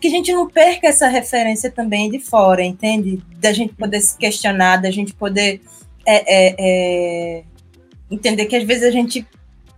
[0.00, 3.20] Que a gente não perca essa referência também de fora, entende?
[3.38, 5.60] Da gente poder se questionar, da gente poder
[6.04, 7.44] é, é, é,
[8.10, 9.26] entender que às vezes a gente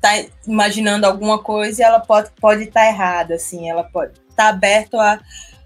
[0.00, 0.10] tá
[0.46, 4.48] imaginando alguma coisa e ela pode estar pode tá errada, assim, ela pode estar tá
[4.48, 5.18] aberto a,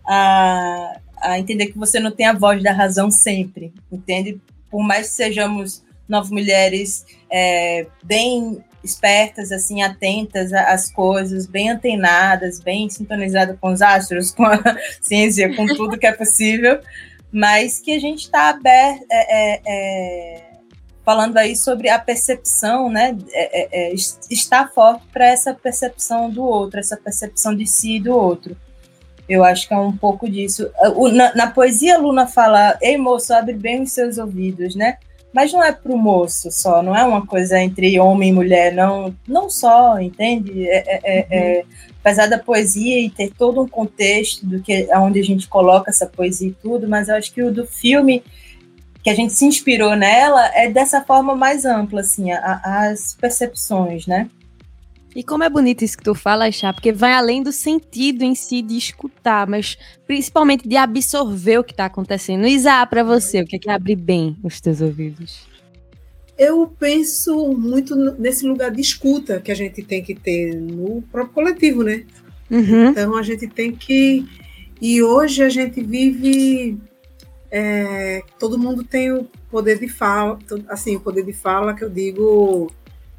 [0.07, 4.41] a, a entender que você não tem a voz da razão sempre, entende?
[4.71, 12.61] Por mais que sejamos nove mulheres é, bem espertas, assim, atentas às coisas, bem antenadas,
[12.61, 14.61] bem sintonizadas com os astros, com a
[15.01, 16.81] ciência, com tudo que é possível,
[17.31, 20.43] mas que a gente está aberto, é, é, é,
[21.05, 26.43] falando aí sobre a percepção, né, é, é, es- estar forte para essa percepção do
[26.43, 28.57] outro, essa percepção de si e do outro.
[29.29, 30.71] Eu acho que é um pouco disso.
[30.97, 34.97] O- Na, na poesia, a Luna fala: Ei, moço, abre bem os seus ouvidos, né?
[35.33, 38.71] Mas não é para o moço só, não é uma coisa entre homem e mulher,
[38.75, 40.69] não, não só, entende?
[40.69, 41.65] É, é- é- é,
[42.01, 46.05] apesar da poesia e ter todo um contexto do que aonde a gente coloca essa
[46.07, 48.23] poesia e tudo, mas eu acho que o do filme
[49.03, 52.61] que a gente se inspirou nela é dessa forma mais ampla, assim, a-
[52.91, 54.29] as percepções, né?
[55.15, 58.35] E como é bonito isso que tu fala, Chá, porque vai além do sentido em
[58.35, 62.47] si de escutar, mas principalmente de absorver o que tá acontecendo.
[62.47, 65.47] Isa, pra você, o que é que abre bem os teus ouvidos?
[66.39, 71.35] Eu penso muito nesse lugar de escuta que a gente tem que ter no próprio
[71.35, 72.05] coletivo, né?
[72.51, 72.89] Uhum.
[72.89, 74.27] Então a gente tem que.
[74.81, 76.79] E hoje a gente vive.
[77.51, 80.39] é, todo mundo tem o poder de fala,
[80.69, 82.73] assim, o poder de fala que eu digo.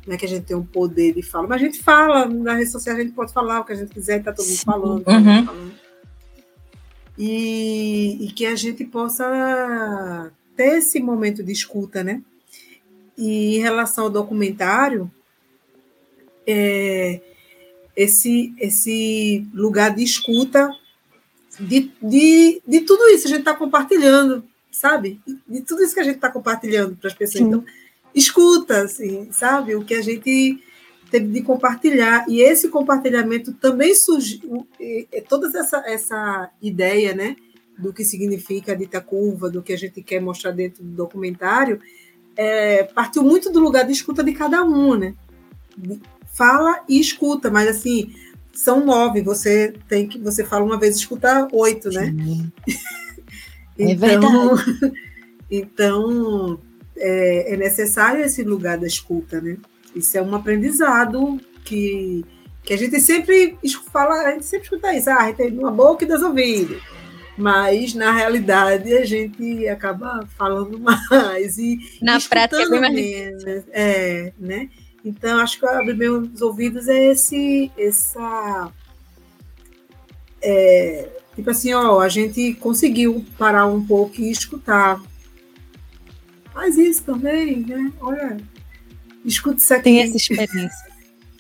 [0.06, 2.56] Não é que a gente tem um poder de fala, mas a gente fala, na
[2.56, 5.04] rede social a gente pode falar o que a gente quiser, tá todo mundo falando.
[5.04, 5.46] todo mundo Uhum.
[5.46, 5.74] falando.
[7.18, 12.22] e, e que a gente possa ter esse momento de escuta, né?
[13.18, 15.10] E em relação ao documentário,
[16.46, 17.22] é,
[17.96, 20.70] esse, esse lugar de escuta
[21.60, 25.22] de, de, de tudo isso a gente está compartilhando, sabe?
[25.48, 27.38] De tudo isso que a gente está compartilhando para as pessoas.
[27.44, 27.48] Sim.
[27.48, 27.64] Então,
[28.14, 29.76] escuta, assim, sabe?
[29.76, 30.62] O que a gente
[31.14, 32.26] teve de compartilhar.
[32.28, 34.68] E esse compartilhamento também surgiu,
[35.30, 37.36] toda essa, essa ideia, né?
[37.78, 41.80] Do que significa a dita curva, do que a gente quer mostrar dentro do documentário,
[42.36, 45.14] é, partiu muito do lugar de escuta de cada um, né?
[46.34, 48.14] Fala e escuta, mas assim,
[48.52, 52.14] são nove, você tem que, você fala uma vez escuta oito, né?
[53.78, 54.92] É então, é
[55.50, 56.60] então
[56.98, 59.58] é, é necessário esse lugar da escuta, né?
[59.96, 62.26] Isso é um aprendizado que,
[62.64, 63.58] que a gente sempre
[63.92, 66.82] fala, a gente sempre escuta isso, ah, a gente tem uma boca e dois ouvidos.
[67.38, 73.44] Mas, na realidade, a gente acaba falando mais e na prática é menos.
[73.72, 74.70] É, né?
[75.04, 78.72] Então, acho que abrir meus ouvidos é esse, essa.
[80.42, 85.02] É, tipo assim, ó, a gente conseguiu parar um pouco e escutar.
[86.54, 87.92] Faz isso também, né?
[88.00, 88.38] Olha,
[89.26, 89.84] escuta isso aqui.
[89.84, 90.94] Tem essa experiência.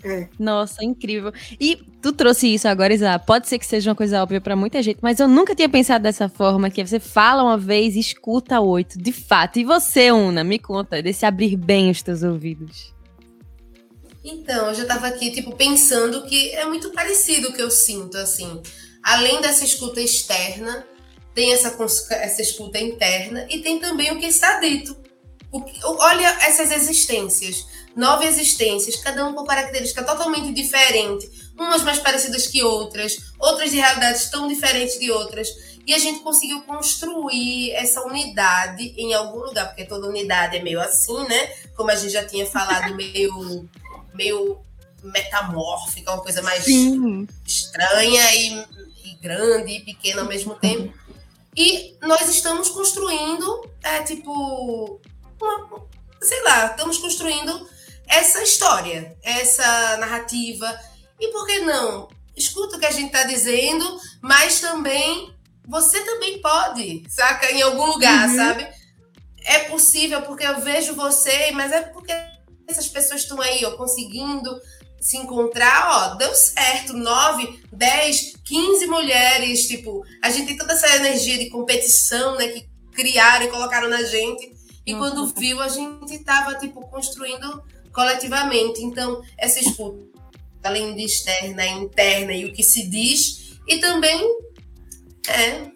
[0.06, 0.28] É.
[0.38, 1.32] Nossa, incrível.
[1.58, 3.18] E tu trouxe isso agora, Isa.
[3.20, 6.04] Pode ser que seja uma coisa óbvia para muita gente, mas eu nunca tinha pensado
[6.04, 9.60] dessa forma, que você fala uma vez e escuta oito, de fato.
[9.60, 12.94] E você, Una, me conta desse abrir bem os teus ouvidos.
[14.26, 18.18] Então, eu já estava aqui, tipo, pensando que é muito parecido o que eu sinto,
[18.18, 18.62] assim.
[19.02, 20.86] Além dessa escuta externa,
[21.34, 21.76] tem essa,
[22.12, 24.96] essa escuta interna e tem também o que está dito.
[25.52, 27.66] O, olha essas existências,
[27.96, 33.78] nove existências, cada uma com característica totalmente diferente, umas mais parecidas que outras, outras de
[33.78, 35.50] realidades tão diferentes de outras.
[35.86, 40.80] E a gente conseguiu construir essa unidade em algum lugar, porque toda unidade é meio
[40.80, 41.52] assim, né?
[41.76, 43.68] Como a gente já tinha falado, meio
[44.14, 44.60] meio
[45.04, 47.28] metamórfica, uma coisa mais Sim.
[47.46, 48.66] estranha e,
[49.04, 50.94] e, grande e pequena ao mesmo tempo.
[51.56, 55.00] E nós estamos construindo, é, tipo,
[55.40, 55.88] uma,
[56.22, 57.70] sei lá, estamos construindo
[58.08, 60.80] essa história, essa narrativa.
[61.20, 62.08] E por que não?
[62.36, 65.34] Escuta o que a gente está dizendo, mas também
[65.66, 67.52] você também pode, saca?
[67.52, 68.36] Em algum lugar, uhum.
[68.36, 68.68] sabe?
[69.46, 72.14] É possível porque eu vejo você, mas é porque
[72.68, 74.60] essas pessoas estão aí, ó, conseguindo
[75.04, 80.96] se encontrar, ó, deu certo, 9, 10, 15 mulheres, tipo, a gente tem toda essa
[80.96, 84.54] energia de competição, né, que criaram e colocaram na gente,
[84.86, 85.12] e Nossa.
[85.12, 90.06] quando viu, a gente tava, tipo, construindo coletivamente, então, essa escuta,
[90.64, 94.22] além de externa, interna e o que se diz, e também,
[95.28, 95.70] é,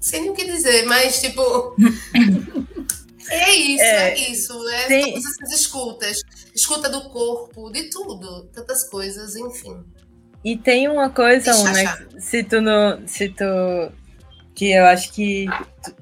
[0.00, 1.74] sem nem o que dizer, mas, tipo...
[3.30, 4.84] É isso, é, é isso, né?
[4.86, 5.04] Tem...
[5.04, 6.20] Todas essas escutas,
[6.54, 9.84] escuta do corpo, de tudo, tantas coisas, enfim.
[10.44, 12.06] E tem uma coisa, né?
[12.18, 13.44] Se tu não, se tu
[14.54, 15.46] que eu acho que,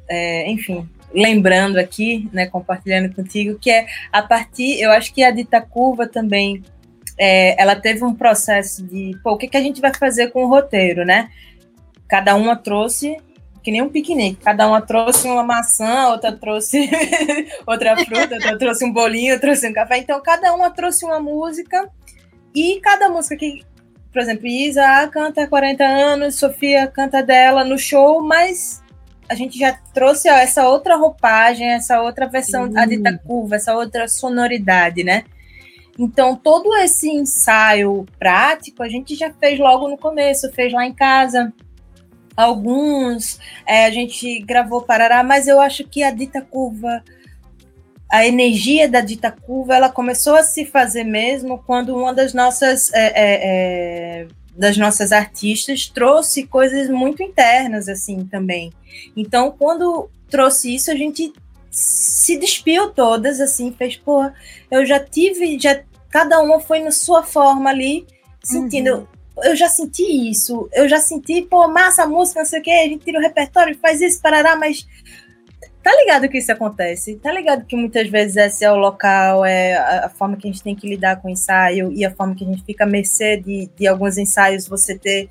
[0.08, 5.30] é, enfim, lembrando aqui, né, compartilhando contigo, que é a partir, eu acho que a
[5.30, 6.62] dita curva também,
[7.18, 10.44] é, ela teve um processo de, pô, o que, que a gente vai fazer com
[10.44, 11.30] o roteiro, né?
[12.08, 13.18] Cada uma trouxe
[13.66, 14.44] que nem um piquenique.
[14.44, 16.88] Cada uma trouxe uma maçã, outra trouxe
[17.66, 19.98] outra fruta, outra trouxe um bolinho, outra trouxe um café.
[19.98, 21.90] Então, cada uma trouxe uma música
[22.54, 23.66] e cada música que,
[24.12, 28.80] por exemplo, Isa canta há 40 anos, Sofia canta dela no show, mas
[29.28, 32.78] a gente já trouxe ó, essa outra roupagem, essa outra versão, uhum.
[32.78, 35.24] a dita curva, essa outra sonoridade, né?
[35.98, 40.94] Então, todo esse ensaio prático a gente já fez logo no começo, fez lá em
[40.94, 41.52] casa,
[42.37, 47.03] alguns é, a gente gravou Parará, mas eu acho que a dita curva,
[48.11, 52.93] a energia da dita curva, ela começou a se fazer mesmo quando uma das nossas
[52.93, 53.41] é, é,
[54.22, 58.72] é, das nossas artistas trouxe coisas muito internas assim também.
[59.16, 61.32] Então, quando trouxe isso, a gente
[61.70, 64.30] se despiu todas assim, fez pô,
[64.70, 68.07] eu já tive, já cada uma foi na sua forma ali,
[68.43, 72.61] sentindo uhum eu já senti isso, eu já senti, pô, massa a música, não sei
[72.61, 74.87] o que, a gente tira o repertório, faz isso, parará, mas
[75.82, 77.16] tá ligado que isso acontece?
[77.16, 80.62] Tá ligado que muitas vezes esse é o local, é a, forma que a gente
[80.62, 83.37] tem que lidar com o ensaio e a forma que a gente fica à mercê
[83.37, 85.28] de, de alguns ensaios, você ter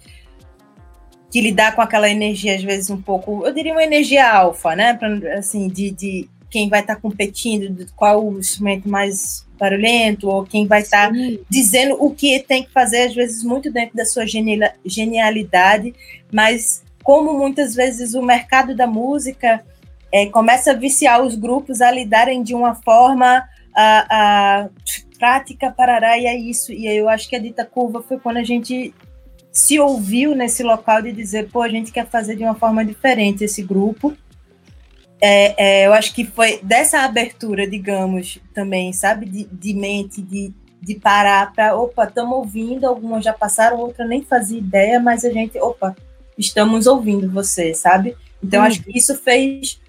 [1.30, 4.94] que lidar com aquela energia, às vezes, um pouco, eu diria uma energia alfa, né?
[4.94, 10.44] Pra, assim, de, de quem vai estar tá competindo, qual o instrumento mais barulhento, ou
[10.44, 11.16] quem vai estar tá
[11.50, 14.26] dizendo o que tem que fazer, às vezes muito dentro da sua
[14.86, 15.94] genialidade,
[16.32, 19.64] mas como muitas vezes o mercado da música
[20.12, 24.70] é, começa a viciar os grupos a lidarem de uma forma a, a,
[25.18, 26.72] prática, parará, e é isso.
[26.72, 28.94] E eu acho que a dita curva foi quando a gente
[29.52, 33.44] se ouviu nesse local de dizer, pô, a gente quer fazer de uma forma diferente
[33.44, 34.16] esse grupo.
[35.22, 40.54] É, é, eu acho que foi dessa abertura, digamos, também, sabe, de, de mente, de,
[40.82, 45.32] de parar para, opa, estamos ouvindo, algumas já passaram, outra nem fazia ideia, mas a
[45.32, 45.96] gente, opa,
[46.38, 48.16] estamos ouvindo você, sabe?
[48.44, 49.80] Então, acho que isso fez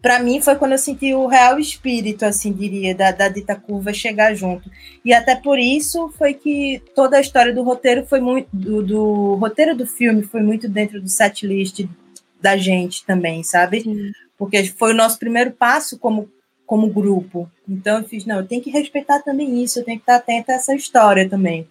[0.00, 3.92] para mim foi quando eu senti o real espírito, assim diria, da, da dita curva
[3.92, 4.70] chegar junto.
[5.04, 9.34] E até por isso foi que toda a história do roteiro foi muito do, do
[9.34, 11.86] roteiro do filme foi muito dentro do set list
[12.40, 13.82] da gente também, sabe?
[13.82, 14.10] Sim.
[14.40, 16.30] Porque foi o nosso primeiro passo como
[16.64, 17.50] como grupo.
[17.68, 20.52] Então eu fiz, não, eu tenho que respeitar também isso, eu tenho que estar atenta
[20.52, 21.68] a essa história também.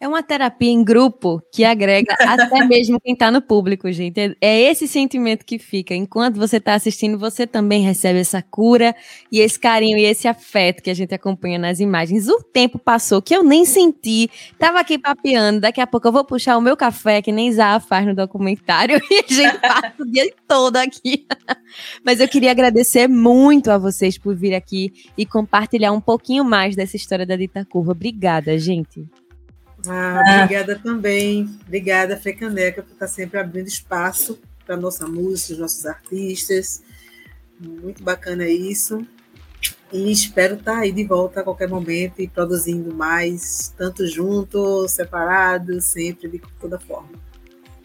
[0.00, 4.20] É uma terapia em grupo que agrega até mesmo quem está no público, gente.
[4.20, 5.94] É, é esse sentimento que fica.
[5.94, 8.94] Enquanto você está assistindo, você também recebe essa cura
[9.30, 12.28] e esse carinho e esse afeto que a gente acompanha nas imagens.
[12.28, 14.28] O tempo passou que eu nem senti.
[14.58, 15.60] Tava aqui papeando.
[15.60, 19.00] Daqui a pouco eu vou puxar o meu café, que nem Zaha faz no documentário,
[19.10, 21.24] e a gente passa o dia todo aqui.
[22.04, 26.74] Mas eu queria agradecer muito a vocês por vir aqui e compartilhar um pouquinho mais
[26.74, 27.92] dessa história da Dita Curva.
[27.92, 29.08] Obrigada, gente.
[29.88, 31.48] Ah, ah, obrigada também.
[31.66, 36.82] Obrigada, Frecaneca, por estar sempre abrindo espaço para nossa música, os nossos artistas.
[37.60, 39.06] Muito bacana isso.
[39.92, 45.80] E espero estar aí de volta a qualquer momento e produzindo mais, tanto junto, separado,
[45.80, 47.10] sempre, de toda forma.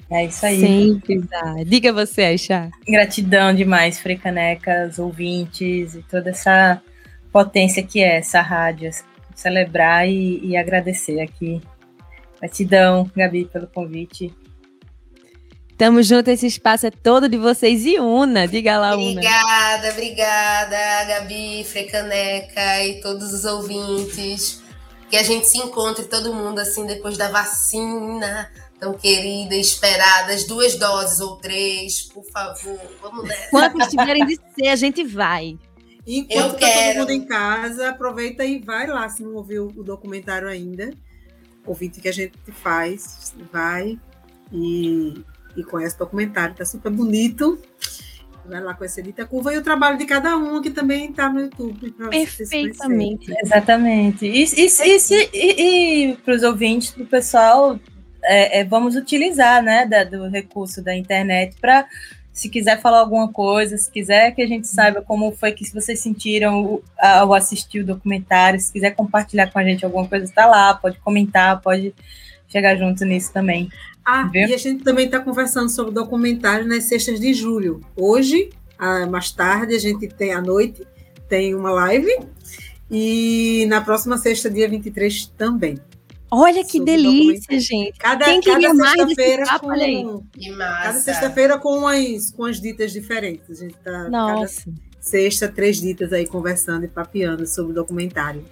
[0.09, 0.59] É isso aí.
[0.59, 1.55] Sempre dá.
[1.63, 2.71] Diga você, Aisha.
[2.87, 6.81] Gratidão demais, Frecanecas, ouvintes e toda essa
[7.31, 8.89] potência que é essa rádio.
[9.35, 11.61] Celebrar e, e agradecer aqui
[12.39, 14.33] Gratidão, Gabi, pelo convite.
[15.77, 19.11] Tamo junto, esse espaço é todo de vocês e Una, diga lá, Una.
[19.11, 24.61] Obrigada, obrigada, Gabi, Frecaneca e todos os ouvintes.
[25.09, 30.45] Que a gente se encontre todo mundo assim depois da vacina tão querida, esperada, as
[30.45, 33.49] duas doses ou três, por favor, vamos nessa.
[33.49, 35.57] Quantos tiverem de ser, a gente vai.
[36.07, 40.47] Enquanto tá todo mundo em casa, aproveita e vai lá se não ouviu o documentário
[40.47, 40.93] ainda
[41.69, 43.99] convite que a gente faz, vai
[44.51, 45.23] e,
[45.55, 47.61] e conhece o documentário, tá super bonito.
[48.43, 51.41] Vai lá conhecer Dita Curva e o trabalho de cada um, que também está no
[51.41, 51.91] YouTube.
[52.09, 53.31] Perfeitamente.
[53.43, 54.25] Exatamente.
[54.25, 57.79] E, e, e, e, e para os ouvintes, para o pessoal,
[58.23, 61.87] é, é, vamos utilizar né, da, do recurso da internet para
[62.39, 65.99] se quiser falar alguma coisa, se quiser que a gente saiba como foi que vocês
[65.99, 70.73] sentiram ao assistir o documentário, se quiser compartilhar com a gente alguma coisa, está lá,
[70.73, 71.93] pode comentar, pode
[72.47, 73.69] chegar junto nisso também.
[74.05, 74.47] Ah, viu?
[74.47, 77.81] e a gente também está conversando sobre o documentário nas sextas de julho.
[77.93, 78.51] Hoje,
[79.11, 80.87] mais tarde, a gente tem à noite,
[81.27, 82.09] tem uma live.
[82.89, 85.77] E na próxima sexta, dia 23, também.
[86.31, 87.97] Olha que delícia, gente.
[87.97, 90.23] Cada, Quem queria mais sexta-feira com,
[90.57, 93.49] Cada sexta-feira com as, com as ditas diferentes.
[93.49, 94.71] A gente tá Nossa.
[95.01, 98.45] sexta, três ditas aí conversando e papeando sobre o documentário.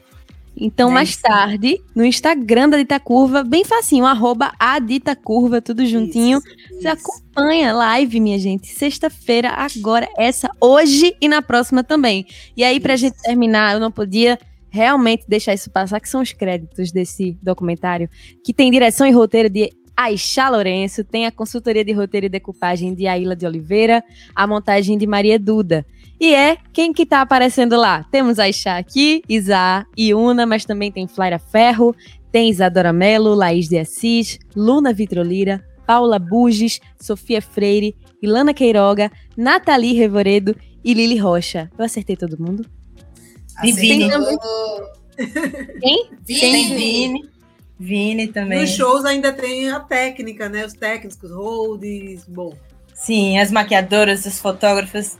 [0.59, 1.21] Então, é mais isso.
[1.21, 6.39] tarde, no Instagram da Dita Curva, bem facinho, arroba a Dita Curva, tudo juntinho.
[6.39, 8.67] Isso, Você acompanha live, minha gente.
[8.67, 12.25] Sexta-feira, agora, essa, hoje e na próxima também.
[12.55, 14.39] E aí, para a gente terminar, eu não podia
[14.69, 18.09] realmente deixar isso passar, que são os créditos desse documentário,
[18.43, 22.93] que tem direção e roteiro de Aisha Lourenço, tem a consultoria de roteiro e decupagem
[22.93, 24.03] de Aila de Oliveira,
[24.35, 25.83] a montagem de Maria Duda.
[26.19, 28.03] E é quem que tá aparecendo lá?
[28.11, 31.95] Temos Aisha aqui, Isa e Una, mas também tem Flaira Ferro,
[32.31, 39.93] tem Isadora Mello, Laís de Assis, Luna Vitrolira, Paula Buges, Sofia Freire, Ilana Queiroga, Nathalie
[39.93, 41.71] Revoredo e Lili Rocha.
[41.77, 42.76] Eu acertei todo mundo?
[43.63, 44.09] E Vini.
[45.79, 46.09] Quem?
[46.25, 46.75] Vini.
[46.75, 47.29] Vini.
[47.79, 48.61] Vini também.
[48.61, 50.65] Nos shows ainda tem a técnica, né?
[50.65, 52.53] Os técnicos, os holds, bom.
[52.93, 55.17] Sim, as maquiadoras, os fotógrafos.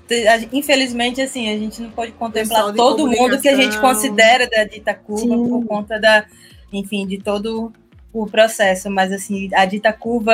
[0.52, 4.96] Infelizmente, assim, a gente não pode contemplar todo mundo que a gente considera da dita
[4.96, 5.48] curva Sim.
[5.48, 6.26] por conta da,
[6.74, 7.72] enfim, de todo
[8.12, 8.90] o processo.
[8.90, 10.34] Mas, assim, a dita curva,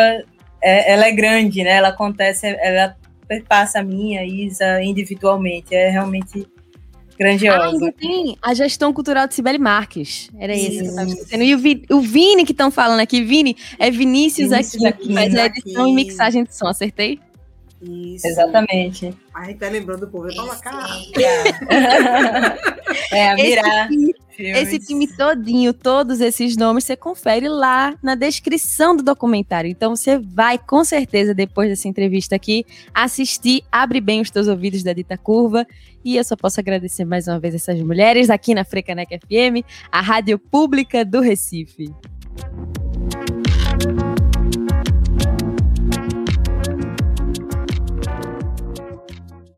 [0.61, 1.71] é, ela é grande, né?
[1.71, 2.95] Ela acontece, ela
[3.27, 5.75] perpassa a minha, a Isa, individualmente.
[5.75, 6.47] É realmente
[7.23, 7.63] Grandiosa.
[7.63, 10.29] Ah, ainda tem a gestão cultural de Sibeli Marques.
[10.37, 11.43] Era esse que eu estava esquecendo.
[11.43, 13.23] E o, Vi, o Vini que estão falando aqui.
[13.23, 15.91] Vini é Vinícius, Vinícius aqui, aqui, faz a edição aqui.
[15.91, 17.19] e mixagem de som, acertei?
[17.81, 18.27] Isso.
[19.33, 20.33] A gente tá lembrando do povo.
[20.33, 20.87] Toma cá.
[23.11, 23.87] é, a
[24.41, 24.61] mirar.
[24.61, 29.69] esse time todinho, todos esses nomes, você confere lá na descrição do documentário.
[29.69, 34.83] Então você vai, com certeza, depois dessa entrevista aqui, assistir, abre bem os teus ouvidos
[34.83, 35.65] da Dita Curva.
[36.03, 40.01] E eu só posso agradecer mais uma vez essas mulheres aqui na Frecanec FM, a
[40.01, 41.89] rádio pública do Recife.